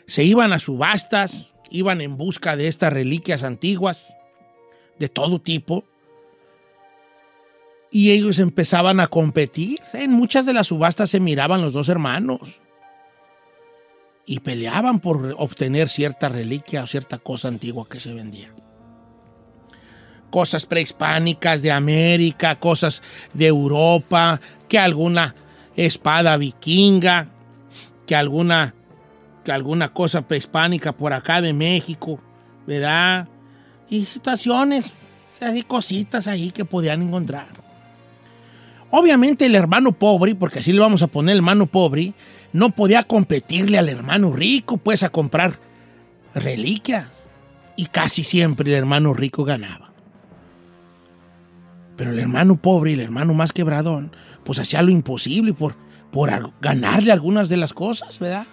Se 0.06 0.24
iban 0.24 0.54
a 0.54 0.60
subastas, 0.60 1.56
iban 1.72 2.02
en 2.02 2.18
busca 2.18 2.56
de 2.56 2.68
estas 2.68 2.94
reliquias 2.94 3.42
antiguas, 3.42 4.14
de 5.00 5.10
todo 5.10 5.42
tipo, 5.42 5.86
y 7.90 8.12
ellos 8.12 8.38
empezaban 8.38 9.00
a 9.00 9.08
competir. 9.08 9.80
En 9.94 10.12
muchas 10.12 10.46
de 10.46 10.54
las 10.54 10.68
subastas 10.68 11.10
se 11.10 11.20
miraban 11.20 11.64
los 11.64 11.74
dos 11.74 11.90
hermanos 11.90 12.62
y 14.26 14.40
peleaban 14.40 15.00
por 15.00 15.36
obtener 15.38 15.90
cierta 15.90 16.30
reliquia 16.30 16.84
o 16.84 16.88
cierta 16.88 17.18
cosa 17.18 17.48
antigua 17.48 17.88
que 17.90 18.00
se 18.00 18.14
vendía. 18.14 18.50
Cosas 20.30 20.66
prehispánicas 20.66 21.62
de 21.62 21.72
América, 21.72 22.60
cosas 22.60 23.04
de 23.34 23.48
Europa, 23.48 24.40
que 24.68 24.80
alguna 24.80 25.36
espada 25.76 26.38
vikinga, 26.38 27.28
que 28.08 28.16
alguna, 28.16 28.74
que 29.44 29.52
alguna 29.52 29.94
cosa 29.94 30.28
prehispánica 30.28 30.94
por 30.94 31.14
acá 31.14 31.42
de 31.42 31.54
México, 31.54 32.20
¿verdad? 32.66 33.28
Y 33.90 34.06
situaciones, 34.06 34.92
así 35.40 35.64
cositas 35.64 36.28
ahí 36.28 36.52
que 36.52 36.66
podían 36.66 37.02
encontrar. 37.02 37.64
Obviamente 38.90 39.46
el 39.46 39.56
hermano 39.56 39.92
pobre, 39.92 40.36
porque 40.36 40.60
así 40.60 40.72
le 40.72 40.80
vamos 40.80 41.02
a 41.02 41.08
poner 41.08 41.34
el 41.34 41.40
hermano 41.40 41.66
pobre, 41.66 42.14
no 42.54 42.70
podía 42.70 43.04
competirle 43.04 43.78
al 43.78 43.89
hermano 43.89 44.32
rico, 44.32 44.78
pues 44.78 45.04
a 45.04 45.10
comprar 45.10 45.60
reliquias. 46.34 47.08
Y 47.76 47.88
casi 47.88 48.24
siempre 48.24 48.70
el 48.70 48.78
hermano 48.78 49.13
rico 49.13 49.44
ganaba. 49.44 49.92
Pero 51.98 52.12
el 52.12 52.20
hermano 52.20 52.56
pobre 52.56 52.92
y 52.92 52.94
el 52.94 53.02
hermano 53.02 53.34
más 53.34 53.52
quebradón, 53.52 54.16
pues 54.44 54.60
hacía 54.60 54.82
lo 54.84 54.92
imposible 54.92 55.54
por, 55.54 55.76
por 56.12 56.32
ganarle 56.62 57.12
algunas 57.12 57.50
de 57.50 57.58
las 57.58 57.74
cosas, 57.74 58.20
¿verdad? 58.20 58.46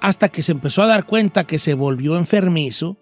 Hasta 0.00 0.28
que 0.28 0.42
se 0.42 0.52
empezó 0.52 0.82
a 0.82 0.86
dar 0.86 1.06
cuenta 1.06 1.44
que 1.44 1.58
se 1.58 1.74
volvió 1.74 2.16
enfermizo 2.16 2.96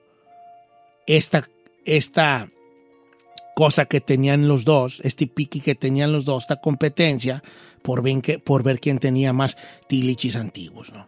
esta, 1.07 1.47
esta 1.85 2.49
cosa 3.55 3.85
que 3.85 4.01
tenían 4.01 4.49
los 4.49 4.65
dos, 4.65 5.01
este 5.05 5.27
piqui 5.27 5.61
que 5.61 5.75
tenían 5.75 6.13
los 6.13 6.25
dos, 6.25 6.45
esta 6.45 6.57
competencia 6.57 7.43
por, 7.85 8.03
que- 8.23 8.39
por 8.39 8.63
ver 8.63 8.81
quién 8.81 8.99
tenía 8.99 9.35
más 9.35 9.59
tilichis 9.87 10.37
antiguos, 10.37 10.91
¿no? 10.93 11.07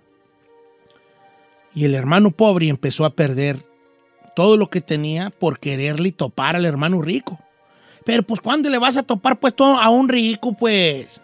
Y 1.75 1.87
el 1.87 1.95
hermano 1.95 2.31
pobre 2.31 2.69
empezó 2.69 3.07
a 3.07 3.15
perder 3.15 3.57
todo 4.35 4.59
lo 4.59 4.69
que 4.69 4.83
tenía 4.83 5.31
por 5.31 5.59
quererle 5.59 6.12
topar 6.12 6.55
al 6.55 6.67
hermano 6.67 7.01
rico. 7.01 7.39
Pero 8.05 8.23
pues 8.23 8.41
¿cuándo 8.43 8.69
le 8.69 8.79
vas 8.79 8.99
a 8.99 9.03
topar 9.03 9.41
pues 9.41 9.57
todo 9.57 9.79
a 9.79 9.89
un 9.89 10.09
rico 10.11 10.53
pues? 10.53 11.23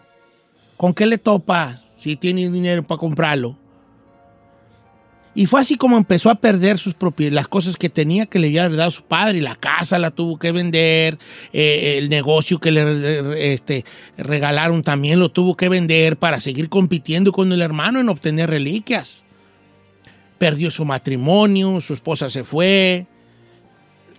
¿Con 0.75 0.93
qué 0.93 1.05
le 1.05 1.19
topas 1.19 1.81
si 1.97 2.15
tienes 2.15 2.51
dinero 2.51 2.81
para 2.83 2.97
comprarlo? 2.99 3.55
Y 5.35 5.47
fue 5.47 5.61
así 5.61 5.77
como 5.77 5.97
empezó 5.97 6.29
a 6.29 6.35
perder 6.35 6.77
sus 6.77 6.93
propiedades, 6.93 7.33
las 7.33 7.47
cosas 7.47 7.75
que 7.75 7.89
tenía 7.89 8.27
que 8.27 8.37
le 8.37 8.47
había 8.47 8.65
heredado 8.65 8.91
su 8.91 9.03
padre. 9.03 9.41
La 9.41 9.55
casa 9.55 9.97
la 9.97 10.11
tuvo 10.11 10.37
que 10.37 10.51
vender, 10.51 11.17
eh, 11.51 11.95
el 11.97 12.09
negocio 12.09 12.59
que 12.59 12.71
le 12.71 13.53
este, 13.53 13.83
regalaron 14.15 14.83
también 14.83 15.19
lo 15.19 15.31
tuvo 15.31 15.57
que 15.57 15.69
vender 15.69 16.17
para 16.17 16.39
seguir 16.39 16.69
compitiendo 16.69 17.31
con 17.31 17.51
el 17.51 17.61
hermano 17.61 17.99
en 17.99 18.09
obtener 18.09 18.49
reliquias. 18.49 19.25
Perdió 20.37 20.69
su 20.69 20.85
matrimonio, 20.85 21.81
su 21.81 21.93
esposa 21.93 22.29
se 22.29 22.43
fue, 22.43 23.07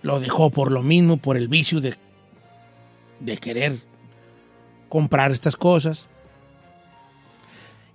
lo 0.01 0.19
dejó 0.19 0.49
por 0.49 0.71
lo 0.71 0.83
mismo, 0.83 1.15
por 1.17 1.37
el 1.37 1.47
vicio 1.47 1.79
de 1.79 3.37
querer 3.37 3.79
comprar 4.89 5.31
estas 5.31 5.55
cosas. 5.55 6.09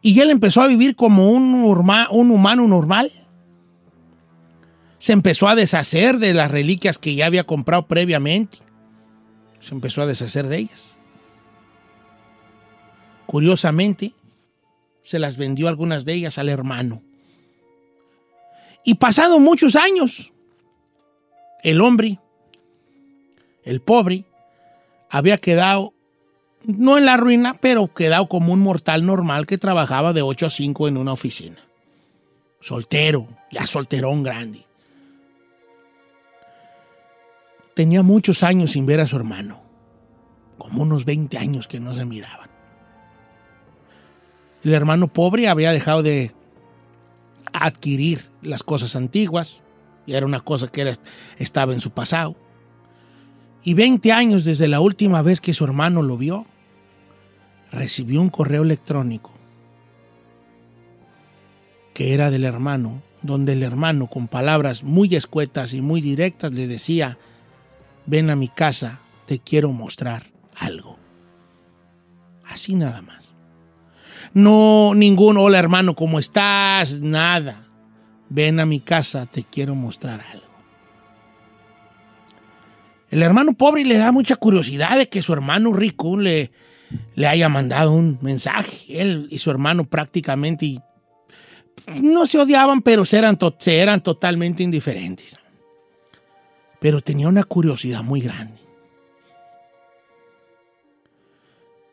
Y 0.02 0.18
él 0.20 0.30
empezó 0.30 0.62
a 0.62 0.66
vivir 0.66 0.96
como 0.96 1.30
un, 1.30 1.54
un 1.54 2.30
humano 2.30 2.66
normal. 2.66 3.12
Se 4.98 5.12
empezó 5.12 5.48
a 5.48 5.54
deshacer 5.54 6.18
de 6.18 6.34
las 6.34 6.50
reliquias 6.50 6.98
que 6.98 7.14
ya 7.14 7.26
había 7.26 7.44
comprado 7.44 7.86
previamente. 7.86 8.58
Se 9.60 9.74
empezó 9.74 10.02
a 10.02 10.06
deshacer 10.06 10.46
de 10.46 10.58
ellas. 10.58 10.96
Curiosamente, 13.26 14.14
se 15.02 15.18
las 15.18 15.36
vendió 15.36 15.68
algunas 15.68 16.04
de 16.04 16.14
ellas 16.14 16.38
al 16.38 16.48
hermano. 16.48 17.02
Y 18.84 18.94
pasado 18.94 19.38
muchos 19.38 19.76
años, 19.76 20.32
el 21.62 21.80
hombre, 21.80 22.18
el 23.64 23.80
pobre, 23.80 24.24
había 25.10 25.36
quedado 25.36 25.92
no 26.64 26.98
en 26.98 27.06
la 27.06 27.16
ruina, 27.16 27.54
pero 27.60 27.92
quedado 27.92 28.28
como 28.28 28.52
un 28.52 28.60
mortal 28.60 29.06
normal 29.06 29.46
que 29.46 29.58
trabajaba 29.58 30.12
de 30.12 30.22
8 30.22 30.46
a 30.46 30.50
5 30.50 30.88
en 30.88 30.96
una 30.96 31.12
oficina. 31.12 31.58
Soltero, 32.60 33.26
ya 33.50 33.66
solterón 33.66 34.22
grande. 34.22 34.66
Tenía 37.74 38.02
muchos 38.02 38.42
años 38.42 38.72
sin 38.72 38.84
ver 38.84 39.00
a 39.00 39.06
su 39.06 39.16
hermano, 39.16 39.62
como 40.58 40.82
unos 40.82 41.04
20 41.04 41.38
años 41.38 41.66
que 41.66 41.80
no 41.80 41.94
se 41.94 42.04
miraban. 42.04 42.50
El 44.62 44.74
hermano 44.74 45.08
pobre 45.08 45.48
había 45.48 45.72
dejado 45.72 46.02
de 46.02 46.32
adquirir 47.52 48.30
las 48.42 48.62
cosas 48.62 48.96
antiguas, 48.96 49.62
y 50.04 50.14
era 50.14 50.26
una 50.26 50.40
cosa 50.40 50.68
que 50.68 50.82
era, 50.82 50.92
estaba 51.38 51.72
en 51.72 51.80
su 51.80 51.90
pasado. 51.90 52.36
Y 53.62 53.74
20 53.74 54.12
años 54.12 54.44
desde 54.44 54.68
la 54.68 54.80
última 54.80 55.22
vez 55.22 55.40
que 55.40 55.54
su 55.54 55.64
hermano 55.64 56.02
lo 56.02 56.16
vio, 56.16 56.46
recibió 57.70 58.20
un 58.20 58.30
correo 58.30 58.62
electrónico 58.62 59.32
que 62.00 62.14
era 62.14 62.30
del 62.30 62.44
hermano, 62.44 63.02
donde 63.20 63.52
el 63.52 63.62
hermano 63.62 64.06
con 64.06 64.26
palabras 64.26 64.82
muy 64.82 65.14
escuetas 65.14 65.74
y 65.74 65.82
muy 65.82 66.00
directas 66.00 66.50
le 66.52 66.66
decía, 66.66 67.18
ven 68.06 68.30
a 68.30 68.36
mi 68.36 68.48
casa, 68.48 69.00
te 69.26 69.38
quiero 69.38 69.70
mostrar 69.70 70.30
algo. 70.56 70.96
Así 72.44 72.74
nada 72.74 73.02
más. 73.02 73.34
No 74.32 74.92
ningún 74.94 75.36
hola 75.36 75.58
hermano, 75.58 75.94
¿cómo 75.94 76.18
estás? 76.18 77.00
Nada. 77.00 77.66
Ven 78.28 78.60
a 78.60 78.66
mi 78.66 78.80
casa, 78.80 79.26
te 79.26 79.44
quiero 79.44 79.74
mostrar 79.74 80.22
algo. 80.32 80.49
El 83.10 83.22
hermano 83.22 83.54
pobre 83.54 83.84
le 83.84 83.98
da 83.98 84.12
mucha 84.12 84.36
curiosidad 84.36 84.96
de 84.96 85.08
que 85.08 85.20
su 85.20 85.32
hermano 85.32 85.72
rico 85.72 86.16
le, 86.16 86.52
le 87.14 87.26
haya 87.26 87.48
mandado 87.48 87.92
un 87.92 88.18
mensaje. 88.22 89.02
Él 89.02 89.26
y 89.30 89.38
su 89.38 89.50
hermano 89.50 89.84
prácticamente 89.84 90.80
no 92.00 92.26
se 92.26 92.38
odiaban, 92.38 92.82
pero 92.82 93.04
se 93.04 93.18
eran, 93.18 93.36
se 93.58 93.78
eran 93.78 94.00
totalmente 94.00 94.62
indiferentes. 94.62 95.36
Pero 96.80 97.00
tenía 97.00 97.28
una 97.28 97.44
curiosidad 97.44 98.02
muy 98.02 98.20
grande. 98.20 98.58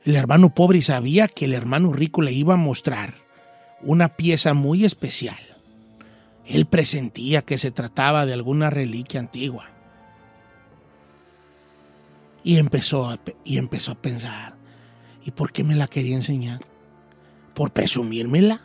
El 0.06 0.16
hermano 0.16 0.54
pobre 0.54 0.82
sabía 0.82 1.28
que 1.28 1.46
el 1.46 1.54
hermano 1.54 1.92
rico 1.92 2.22
le 2.22 2.32
iba 2.32 2.54
a 2.54 2.58
mostrar 2.58 3.16
una 3.82 4.16
pieza 4.16 4.54
muy 4.54 4.86
especial 4.86 5.38
Él 6.46 6.66
presentía 6.66 7.42
que 7.42 7.58
se 7.58 7.72
trataba 7.72 8.26
de 8.26 8.34
alguna 8.34 8.70
reliquia 8.70 9.20
antigua. 9.20 9.77
Y 12.48 12.60
empezó 12.60 13.10
a, 13.10 13.20
y 13.44 13.58
empezó 13.58 13.92
a 13.92 14.02
pensar, 14.02 14.56
¿y 15.22 15.32
por 15.32 15.52
qué 15.52 15.66
me 15.66 15.76
la 15.76 15.88
quería 15.88 16.16
enseñar? 16.16 16.66
¿Por 17.54 17.74
presumírmela? 17.74 18.62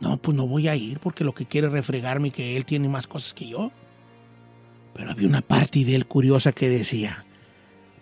No, 0.00 0.20
pues 0.20 0.36
no 0.36 0.48
voy 0.48 0.66
a 0.66 0.74
ir 0.74 0.98
porque 0.98 1.22
lo 1.22 1.34
que 1.34 1.46
quiere 1.46 1.68
es 1.68 1.72
refregarme 1.72 2.32
que 2.32 2.56
él 2.56 2.64
tiene 2.64 2.88
más 2.88 3.06
cosas 3.06 3.32
que 3.32 3.46
yo. 3.46 3.70
Pero 4.92 5.12
había 5.12 5.28
una 5.28 5.40
parte 5.40 5.84
de 5.84 5.94
él 5.94 6.08
curiosa 6.08 6.50
que 6.50 6.68
decía, 6.68 7.24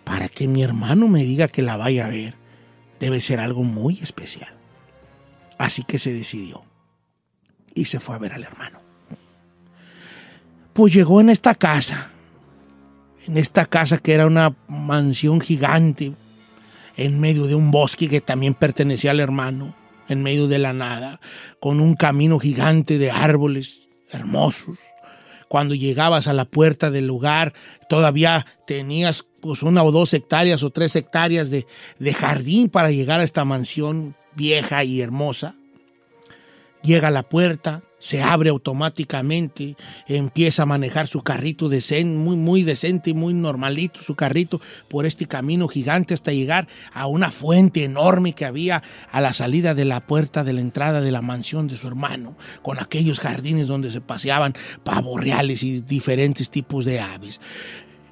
para 0.03 0.27
que 0.27 0.47
mi 0.47 0.63
hermano 0.63 1.07
me 1.07 1.23
diga 1.23 1.47
que 1.47 1.61
la 1.61 1.77
vaya 1.77 2.07
a 2.07 2.09
ver, 2.09 2.33
debe 2.99 3.21
ser 3.21 3.39
algo 3.41 3.61
muy 3.61 3.99
especial. 3.99 4.57
Así 5.59 5.83
que 5.83 5.99
se 5.99 6.13
decidió 6.13 6.63
y 7.75 7.85
se 7.85 7.99
fue 7.99 8.15
a 8.15 8.17
ver 8.17 8.33
al 8.33 8.43
hermano. 8.43 8.79
Pues 10.73 10.95
llegó 10.95 11.21
en 11.21 11.29
esta 11.29 11.53
casa, 11.53 12.09
en 13.27 13.37
esta 13.37 13.65
casa 13.65 13.97
que 13.97 14.13
era 14.13 14.25
una 14.25 14.55
mansión 14.67 15.41
gigante, 15.41 16.13
en 16.97 17.19
medio 17.19 17.47
de 17.47 17.55
un 17.55 17.71
bosque 17.71 18.07
que 18.07 18.21
también 18.21 18.53
pertenecía 18.53 19.11
al 19.11 19.19
hermano, 19.19 19.75
en 20.07 20.23
medio 20.23 20.47
de 20.47 20.59
la 20.59 20.73
nada, 20.73 21.19
con 21.59 21.79
un 21.79 21.95
camino 21.95 22.39
gigante 22.39 22.97
de 22.97 23.11
árboles 23.11 23.81
hermosos. 24.11 24.77
Cuando 25.47 25.75
llegabas 25.75 26.27
a 26.27 26.33
la 26.33 26.45
puerta 26.45 26.91
del 26.91 27.07
lugar, 27.07 27.53
todavía 27.89 28.45
tenías 28.65 29.25
pues, 29.41 29.63
una 29.63 29.83
o 29.83 29.91
dos 29.91 30.13
hectáreas 30.13 30.63
o 30.63 30.69
tres 30.69 30.95
hectáreas 30.95 31.49
de, 31.49 31.67
de 31.99 32.13
jardín 32.13 32.69
para 32.69 32.91
llegar 32.91 33.19
a 33.19 33.23
esta 33.23 33.45
mansión 33.45 34.15
vieja 34.35 34.83
y 34.83 35.01
hermosa. 35.01 35.55
Llega 36.83 37.07
a 37.07 37.11
la 37.11 37.23
puerta, 37.23 37.83
se 37.99 38.21
abre 38.21 38.49
automáticamente, 38.49 39.75
empieza 40.07 40.63
a 40.63 40.65
manejar 40.65 41.07
su 41.07 41.21
carrito 41.21 41.69
decente, 41.69 42.17
muy, 42.17 42.35
muy 42.35 42.63
decente 42.63 43.11
y 43.11 43.13
muy 43.13 43.33
normalito, 43.33 44.01
su 44.01 44.15
carrito 44.15 44.61
por 44.87 45.05
este 45.05 45.25
camino 45.25 45.67
gigante 45.67 46.13
hasta 46.13 46.31
llegar 46.31 46.67
a 46.93 47.07
una 47.07 47.31
fuente 47.31 47.83
enorme 47.83 48.33
que 48.33 48.45
había 48.45 48.83
a 49.11 49.21
la 49.21 49.33
salida 49.33 49.73
de 49.73 49.85
la 49.85 50.05
puerta 50.05 50.43
de 50.43 50.53
la 50.53 50.61
entrada 50.61 51.01
de 51.01 51.11
la 51.11 51.21
mansión 51.21 51.67
de 51.67 51.77
su 51.77 51.87
hermano, 51.87 52.37
con 52.61 52.79
aquellos 52.79 53.19
jardines 53.19 53.67
donde 53.67 53.89
se 53.89 54.01
paseaban 54.01 54.53
pavos 54.83 55.21
reales 55.21 55.63
y 55.63 55.81
diferentes 55.81 56.49
tipos 56.49 56.85
de 56.85 56.99
aves. 56.99 57.39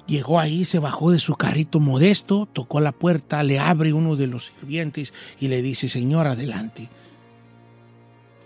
Llegó 0.06 0.38
ahí, 0.38 0.64
se 0.64 0.78
bajó 0.78 1.12
de 1.12 1.18
su 1.18 1.34
carrito 1.34 1.80
modesto, 1.80 2.46
tocó 2.52 2.80
la 2.80 2.92
puerta, 2.92 3.42
le 3.42 3.58
abre 3.58 3.94
uno 3.94 4.16
de 4.16 4.26
los 4.26 4.52
sirvientes 4.58 5.14
y 5.40 5.48
le 5.48 5.62
dice, 5.62 5.88
señor, 5.88 6.26
adelante. 6.26 6.90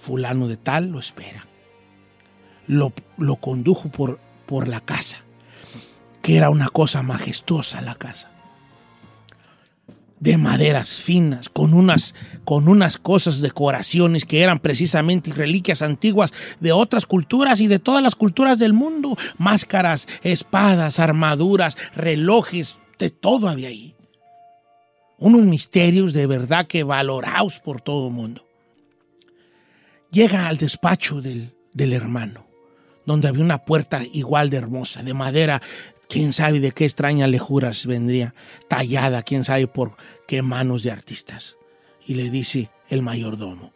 Fulano 0.08 0.48
de 0.48 0.56
tal 0.56 0.88
lo 0.88 1.00
espera. 1.00 1.46
Lo, 2.66 2.94
condujo 3.36 3.90
por, 3.90 4.18
por 4.46 4.66
la 4.66 4.80
casa, 4.80 5.18
que 6.22 6.38
era 6.38 6.48
una 6.48 6.70
cosa 6.70 7.02
majestuosa 7.02 7.82
la 7.82 7.94
casa. 7.94 8.30
De 10.18 10.38
maderas 10.38 10.88
finas, 10.88 11.50
con 11.50 11.74
unas, 11.74 12.14
con 12.44 12.68
unas 12.68 12.96
cosas, 12.96 13.42
decoraciones 13.42 14.24
que 14.24 14.40
eran 14.40 14.60
precisamente 14.60 15.30
reliquias 15.30 15.82
antiguas 15.82 16.32
de 16.58 16.72
otras 16.72 17.04
culturas 17.04 17.60
y 17.60 17.66
de 17.66 17.78
todas 17.78 18.02
las 18.02 18.14
culturas 18.14 18.58
del 18.58 18.72
mundo. 18.72 19.14
Máscaras, 19.36 20.08
espadas, 20.22 21.00
armaduras, 21.00 21.76
relojes, 21.94 22.80
de 22.98 23.10
todo 23.10 23.46
había 23.46 23.68
ahí. 23.68 23.94
Unos 25.18 25.42
misterios 25.42 26.14
de 26.14 26.26
verdad 26.26 26.66
que 26.66 26.82
valorados 26.82 27.60
por 27.60 27.82
todo 27.82 28.08
el 28.08 28.14
mundo 28.14 28.47
llega 30.10 30.48
al 30.48 30.56
despacho 30.56 31.20
del, 31.20 31.54
del 31.72 31.92
hermano, 31.92 32.46
donde 33.06 33.28
había 33.28 33.44
una 33.44 33.64
puerta 33.64 34.02
igual 34.12 34.50
de 34.50 34.58
hermosa, 34.58 35.02
de 35.02 35.14
madera, 35.14 35.62
quién 36.08 36.32
sabe 36.32 36.60
de 36.60 36.72
qué 36.72 36.84
extraña 36.84 37.26
lejuras 37.26 37.86
vendría, 37.86 38.34
tallada, 38.68 39.22
quién 39.22 39.44
sabe 39.44 39.66
por 39.66 39.96
qué 40.26 40.42
manos 40.42 40.82
de 40.82 40.90
artistas. 40.90 41.56
Y 42.06 42.14
le 42.14 42.30
dice 42.30 42.70
el 42.88 43.02
mayordomo, 43.02 43.72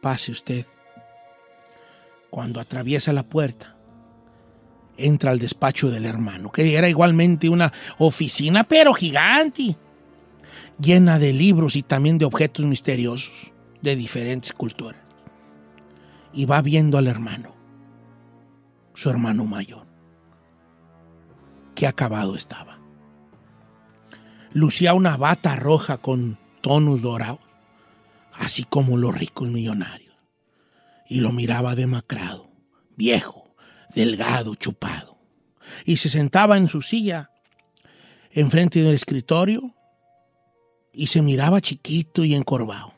pase 0.00 0.32
usted. 0.32 0.66
Cuando 2.30 2.60
atraviesa 2.60 3.12
la 3.12 3.24
puerta, 3.24 3.76
entra 4.96 5.30
al 5.30 5.38
despacho 5.38 5.90
del 5.90 6.04
hermano, 6.06 6.50
que 6.50 6.76
era 6.76 6.88
igualmente 6.88 7.48
una 7.48 7.72
oficina, 7.98 8.64
pero 8.64 8.94
gigante, 8.94 9.76
llena 10.78 11.18
de 11.18 11.32
libros 11.32 11.76
y 11.76 11.82
también 11.82 12.18
de 12.18 12.24
objetos 12.24 12.64
misteriosos 12.64 13.52
de 13.82 13.96
diferentes 13.96 14.52
culturas 14.52 15.01
y 16.32 16.46
va 16.46 16.62
viendo 16.62 16.98
al 16.98 17.06
hermano, 17.06 17.54
su 18.94 19.10
hermano 19.10 19.44
mayor. 19.44 19.86
Qué 21.74 21.86
acabado 21.86 22.36
estaba. 22.36 22.78
Lucía 24.52 24.94
una 24.94 25.16
bata 25.16 25.56
roja 25.56 25.98
con 25.98 26.38
tonos 26.60 27.02
dorados, 27.02 27.40
así 28.32 28.64
como 28.64 28.98
los 28.98 29.16
ricos 29.16 29.48
millonarios, 29.48 30.14
y 31.08 31.20
lo 31.20 31.32
miraba 31.32 31.74
demacrado, 31.74 32.50
viejo, 32.96 33.54
delgado, 33.94 34.54
chupado, 34.54 35.18
y 35.84 35.96
se 35.96 36.08
sentaba 36.08 36.56
en 36.56 36.68
su 36.68 36.82
silla 36.82 37.30
enfrente 38.30 38.82
del 38.82 38.94
escritorio 38.94 39.74
y 40.92 41.06
se 41.08 41.22
miraba 41.22 41.60
chiquito 41.60 42.24
y 42.24 42.34
encorvado. 42.34 42.94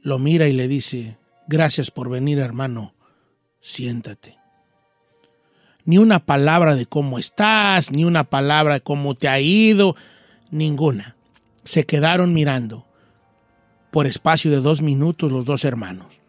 Lo 0.00 0.18
mira 0.18 0.48
y 0.48 0.52
le 0.52 0.68
dice, 0.68 1.18
Gracias 1.48 1.90
por 1.90 2.10
venir, 2.10 2.38
hermano. 2.38 2.94
Siéntate. 3.60 4.36
Ni 5.86 5.96
una 5.96 6.26
palabra 6.26 6.76
de 6.76 6.84
cómo 6.84 7.18
estás, 7.18 7.90
ni 7.90 8.04
una 8.04 8.24
palabra 8.24 8.74
de 8.74 8.80
cómo 8.82 9.14
te 9.14 9.28
ha 9.28 9.40
ido, 9.40 9.96
ninguna. 10.50 11.16
Se 11.64 11.86
quedaron 11.86 12.34
mirando 12.34 12.86
por 13.90 14.06
espacio 14.06 14.50
de 14.50 14.60
dos 14.60 14.82
minutos 14.82 15.32
los 15.32 15.46
dos 15.46 15.64
hermanos. 15.64 16.20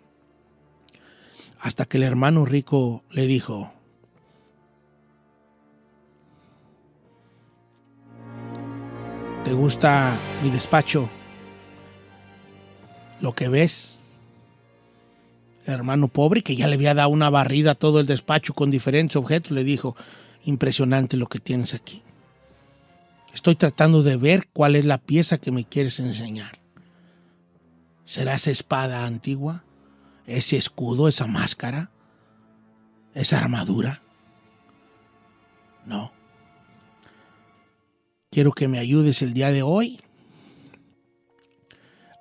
Hasta 1.59 1.83
que 1.83 1.97
el 1.97 2.03
hermano 2.03 2.45
rico 2.45 3.03
le 3.11 3.27
dijo, 3.27 3.73
¿te 9.43 9.51
gusta 9.51 10.17
mi 10.41 10.49
despacho? 10.49 11.09
¿Lo 13.19 13.35
que 13.35 13.49
ves? 13.49 13.98
Hermano 15.73 16.07
pobre, 16.07 16.41
que 16.43 16.55
ya 16.55 16.67
le 16.67 16.75
había 16.75 16.93
dado 16.93 17.09
una 17.09 17.29
barrida 17.29 17.71
a 17.71 17.75
todo 17.75 17.99
el 17.99 18.05
despacho 18.05 18.53
con 18.53 18.71
diferentes 18.71 19.15
objetos, 19.15 19.51
le 19.51 19.63
dijo, 19.63 19.95
impresionante 20.43 21.17
lo 21.17 21.27
que 21.27 21.39
tienes 21.39 21.73
aquí. 21.73 22.01
Estoy 23.33 23.55
tratando 23.55 24.03
de 24.03 24.17
ver 24.17 24.49
cuál 24.53 24.75
es 24.75 24.85
la 24.85 24.97
pieza 24.97 25.37
que 25.37 25.51
me 25.51 25.65
quieres 25.65 25.99
enseñar. 25.99 26.59
¿Será 28.05 28.35
esa 28.35 28.51
espada 28.51 29.05
antigua? 29.05 29.63
¿Ese 30.25 30.57
escudo? 30.57 31.07
¿Esa 31.07 31.27
máscara? 31.27 31.91
¿Esa 33.13 33.39
armadura? 33.39 34.01
No. 35.85 36.11
Quiero 38.31 38.51
que 38.51 38.67
me 38.67 38.79
ayudes 38.79 39.21
el 39.21 39.33
día 39.33 39.51
de 39.51 39.63
hoy 39.63 39.99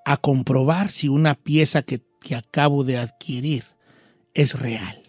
a 0.05 0.17
comprobar 0.17 0.91
si 0.91 1.09
una 1.09 1.35
pieza 1.35 1.83
que 1.83 2.03
que 2.29 2.37
acabo 2.37 2.85
de 2.85 2.99
adquirir 2.99 3.65
es 4.35 4.53
real. 4.53 5.03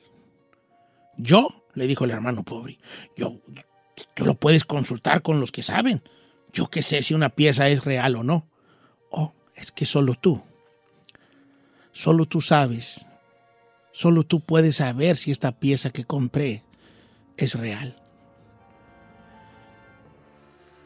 Yo, 1.18 1.66
le 1.74 1.86
dijo 1.86 2.06
el 2.06 2.12
hermano 2.12 2.44
pobre, 2.44 2.80
yo, 3.18 3.42
tú 4.14 4.24
lo 4.24 4.36
puedes 4.36 4.64
consultar 4.64 5.22
con 5.22 5.42
los 5.42 5.52
que 5.52 5.62
saben. 5.62 6.02
Yo 6.54 6.70
qué 6.70 6.82
sé 6.82 7.04
si 7.04 7.14
una 7.14 7.28
pieza 7.28 7.68
es 7.68 7.84
real 7.84 8.16
o 8.16 8.24
no. 8.24 8.48
Oh, 9.12 9.34
es 9.54 9.74
que 9.74 9.86
solo 9.86 10.16
tú, 10.16 10.42
solo 11.92 12.26
tú 12.26 12.40
sabes, 12.40 13.06
solo 13.92 14.24
tú 14.24 14.40
puedes 14.40 14.78
saber 14.78 15.18
si 15.18 15.32
esta 15.32 15.52
pieza 15.52 15.90
que 15.90 16.06
compré 16.06 16.64
es 17.36 17.56
real. 17.56 18.02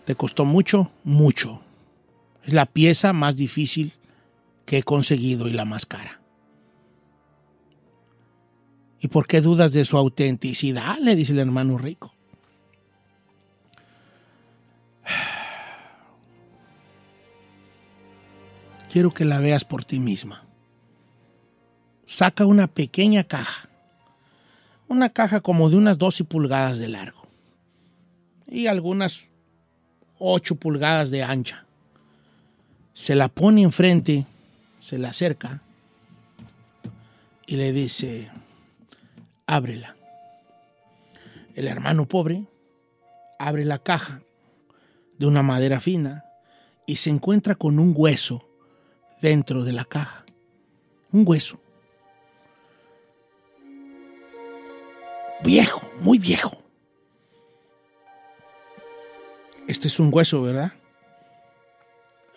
¿Te 0.05 0.15
costó 0.15 0.45
mucho? 0.45 0.91
Mucho. 1.03 1.61
Es 2.43 2.53
la 2.53 2.65
pieza 2.65 3.13
más 3.13 3.35
difícil 3.35 3.93
que 4.65 4.79
he 4.79 4.83
conseguido 4.83 5.47
y 5.47 5.53
la 5.53 5.65
más 5.65 5.85
cara. 5.85 6.22
¿Y 9.03 9.09
por 9.09 9.27
qué 9.27 9.41
dudas 9.41 9.73
de 9.73 9.83
su 9.83 9.97
autenticidad? 9.97 10.97
Le 10.99 11.17
dice 11.17 11.33
el 11.33 11.39
hermano 11.39 11.77
rico. 11.77 12.13
Quiero 18.89 19.13
que 19.13 19.25
la 19.25 19.39
veas 19.39 19.65
por 19.65 19.83
ti 19.83 19.99
misma. 19.99 20.45
Saca 22.07 22.45
una 22.45 22.67
pequeña 22.67 23.25
caja. 23.25 23.67
Una 24.87 25.09
caja 25.09 25.41
como 25.41 25.69
de 25.69 25.75
unas 25.75 25.97
12 25.97 26.23
pulgadas 26.23 26.77
de 26.77 26.87
largo. 26.87 27.27
Y 28.47 28.67
algunas 28.67 29.27
8 30.17 30.55
pulgadas 30.55 31.11
de 31.11 31.23
ancha. 31.23 31.65
Se 32.93 33.15
la 33.15 33.27
pone 33.27 33.63
enfrente 33.63 34.25
se 34.79 34.97
le 34.97 35.07
acerca 35.07 35.61
y 37.47 37.57
le 37.57 37.73
dice, 37.73 38.31
ábrela. 39.55 39.95
El 41.55 41.67
hermano 41.67 42.07
pobre 42.07 42.47
abre 43.37 43.65
la 43.65 43.79
caja 43.79 44.21
de 45.19 45.27
una 45.27 45.43
madera 45.43 45.79
fina 45.79 46.25
y 46.87 46.95
se 46.95 47.09
encuentra 47.09 47.55
con 47.55 47.77
un 47.77 47.93
hueso 47.95 48.49
dentro 49.21 49.63
de 49.63 49.73
la 49.73 49.85
caja. 49.85 50.25
Un 51.11 51.23
hueso. 51.27 51.59
Viejo, 55.43 55.87
muy 55.99 56.17
viejo. 56.17 56.57
Este 59.67 59.87
es 59.87 59.99
un 59.99 60.09
hueso, 60.11 60.41
¿verdad? 60.41 60.73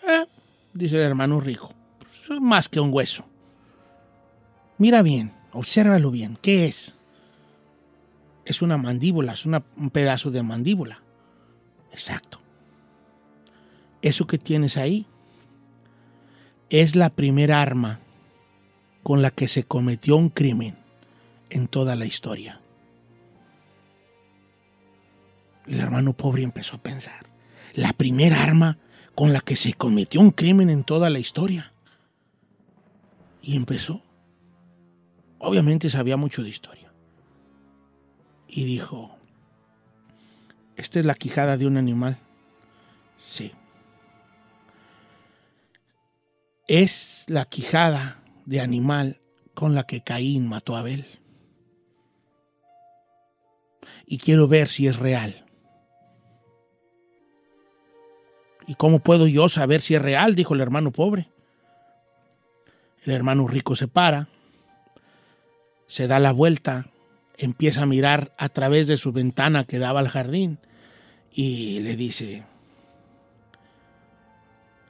Eh, 0.07 0.25
dice 0.73 0.97
el 0.97 1.03
hermano 1.03 1.41
rico. 1.41 1.73
Pues, 1.99 2.39
más 2.39 2.69
que 2.69 2.79
un 2.79 2.93
hueso. 2.93 3.25
Mira 4.77 5.01
bien, 5.01 5.33
obsérvalo 5.51 6.11
bien. 6.11 6.37
¿Qué 6.41 6.65
es? 6.67 6.96
Es 8.47 8.61
una 8.61 8.77
mandíbula, 8.77 9.33
es 9.33 9.45
un 9.45 9.89
pedazo 9.91 10.31
de 10.31 10.41
mandíbula. 10.41 11.03
Exacto. 11.91 12.39
Eso 14.01 14.25
que 14.25 14.37
tienes 14.37 14.77
ahí 14.77 15.05
es 16.69 16.95
la 16.95 17.09
primera 17.09 17.61
arma 17.61 17.99
con 19.03 19.21
la 19.21 19.31
que 19.31 19.49
se 19.49 19.65
cometió 19.65 20.15
un 20.15 20.29
crimen 20.29 20.77
en 21.49 21.67
toda 21.67 21.97
la 21.97 22.05
historia. 22.05 22.61
El 25.65 25.81
hermano 25.81 26.13
pobre 26.13 26.43
empezó 26.43 26.77
a 26.77 26.81
pensar. 26.81 27.25
La 27.73 27.91
primera 27.91 28.43
arma 28.43 28.77
con 29.13 29.33
la 29.33 29.41
que 29.41 29.57
se 29.57 29.73
cometió 29.73 30.21
un 30.21 30.31
crimen 30.31 30.69
en 30.69 30.85
toda 30.85 31.09
la 31.09 31.19
historia. 31.19 31.73
Y 33.41 33.57
empezó. 33.57 34.01
Obviamente 35.39 35.89
sabía 35.89 36.15
mucho 36.15 36.43
de 36.43 36.49
historia. 36.49 36.86
Y 38.57 38.65
dijo, 38.65 39.15
¿esta 40.77 40.97
es 40.97 41.05
la 41.05 41.13
quijada 41.13 41.57
de 41.57 41.67
un 41.67 41.77
animal? 41.77 42.17
Sí. 43.19 43.51
Es 46.67 47.23
la 47.27 47.45
quijada 47.45 48.19
de 48.47 48.59
animal 48.59 49.21
con 49.53 49.75
la 49.75 49.83
que 49.83 50.01
Caín 50.01 50.47
mató 50.47 50.75
a 50.75 50.79
Abel. 50.79 51.05
Y 54.07 54.17
quiero 54.17 54.47
ver 54.47 54.69
si 54.69 54.87
es 54.87 54.95
real. 54.95 55.45
¿Y 58.65 58.73
cómo 58.73 58.97
puedo 58.97 59.27
yo 59.27 59.49
saber 59.49 59.81
si 59.81 59.93
es 59.93 60.01
real? 60.01 60.33
Dijo 60.33 60.55
el 60.55 60.61
hermano 60.61 60.91
pobre. 60.91 61.29
El 63.03 63.13
hermano 63.13 63.47
rico 63.47 63.75
se 63.75 63.87
para, 63.87 64.29
se 65.85 66.07
da 66.07 66.17
la 66.17 66.31
vuelta, 66.31 66.87
empieza 67.37 67.83
a 67.83 67.85
mirar 67.85 68.33
a 68.37 68.49
través 68.49 68.87
de 68.87 68.97
su 68.97 69.11
ventana 69.11 69.63
que 69.63 69.79
daba 69.79 69.99
al 69.99 70.09
jardín 70.09 70.59
y 71.31 71.79
le 71.81 71.95
dice, 71.95 72.43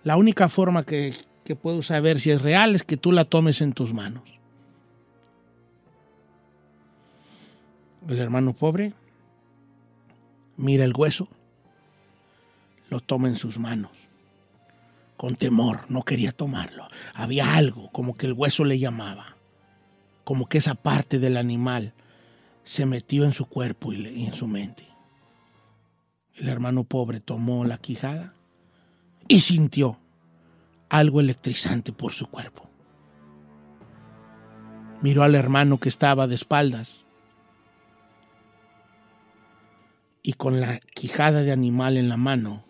la 0.03 0.15
única 0.15 0.49
forma 0.49 0.83
que, 0.83 1.13
que 1.43 1.55
puedo 1.55 1.83
saber 1.83 2.19
si 2.19 2.31
es 2.31 2.41
real 2.41 2.75
es 2.75 2.83
que 2.83 2.97
tú 2.97 3.11
la 3.11 3.25
tomes 3.25 3.61
en 3.61 3.73
tus 3.73 3.93
manos. 3.93 4.23
El 8.07 8.19
hermano 8.19 8.53
pobre 8.53 8.93
mira 10.57 10.83
el 10.83 10.93
hueso, 10.95 11.27
lo 12.89 12.99
toma 12.99 13.27
en 13.27 13.35
sus 13.35 13.57
manos. 13.57 13.91
Con 15.15 15.35
temor, 15.35 15.81
no 15.89 16.03
quería 16.03 16.31
tomarlo. 16.31 16.87
Había 17.13 17.55
algo, 17.55 17.89
como 17.91 18.15
que 18.15 18.27
el 18.27 18.33
hueso 18.33 18.63
le 18.63 18.77
llamaba, 18.77 19.35
como 20.23 20.47
que 20.47 20.57
esa 20.57 20.75
parte 20.75 21.19
del 21.19 21.37
animal 21.37 21.93
se 22.67 22.85
metió 22.85 23.23
en 23.23 23.31
su 23.31 23.45
cuerpo 23.45 23.93
y, 23.93 24.25
en 24.25 24.33
su 24.33 24.45
mente. 24.45 24.85
El 26.35 26.49
hermano 26.49 26.83
pobre 26.83 27.21
tomó 27.21 27.63
la 27.63 27.77
quijada 27.77 28.33
y 29.29 29.39
sintió 29.39 29.97
algo 30.89 31.21
electrizante 31.21 31.93
por 31.93 32.11
su 32.11 32.27
cuerpo. 32.27 32.69
Miró 35.01 35.23
al 35.23 35.35
hermano 35.35 35.79
que 35.79 35.87
estaba 35.87 36.27
de 36.27 36.35
espaldas 36.35 37.05
y 40.21 40.33
con 40.33 40.59
la 40.59 40.79
quijada 40.79 41.43
de 41.43 41.53
animal 41.53 41.95
en 41.95 42.09
la 42.09 42.17
mano 42.17 42.65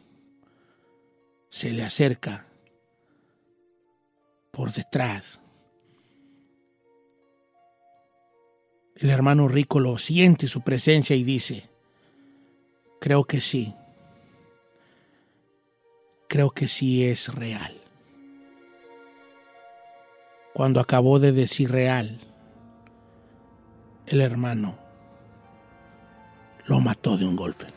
se 1.49 1.71
le 1.71 1.83
acerca 1.83 2.45
por 4.51 4.71
detrás. 4.71 5.39
El 8.99 9.11
hermano 9.11 9.47
rico 9.47 9.79
lo 9.79 9.99
siente 9.99 10.47
su 10.47 10.61
presencia 10.61 11.15
y 11.15 11.23
dice, 11.23 11.69
creo 12.99 13.25
que 13.25 13.41
sí, 13.41 13.75
creo 16.27 16.49
que 16.49 16.67
sí 16.67 17.05
es 17.05 17.33
real. 17.33 17.79
Cuando 20.53 20.79
acabó 20.79 21.19
de 21.19 21.31
decir 21.31 21.71
real, 21.71 22.19
el 24.07 24.21
hermano 24.21 24.79
lo 26.65 26.79
mató 26.79 27.17
de 27.17 27.25
un 27.25 27.35
golpe. 27.35 27.76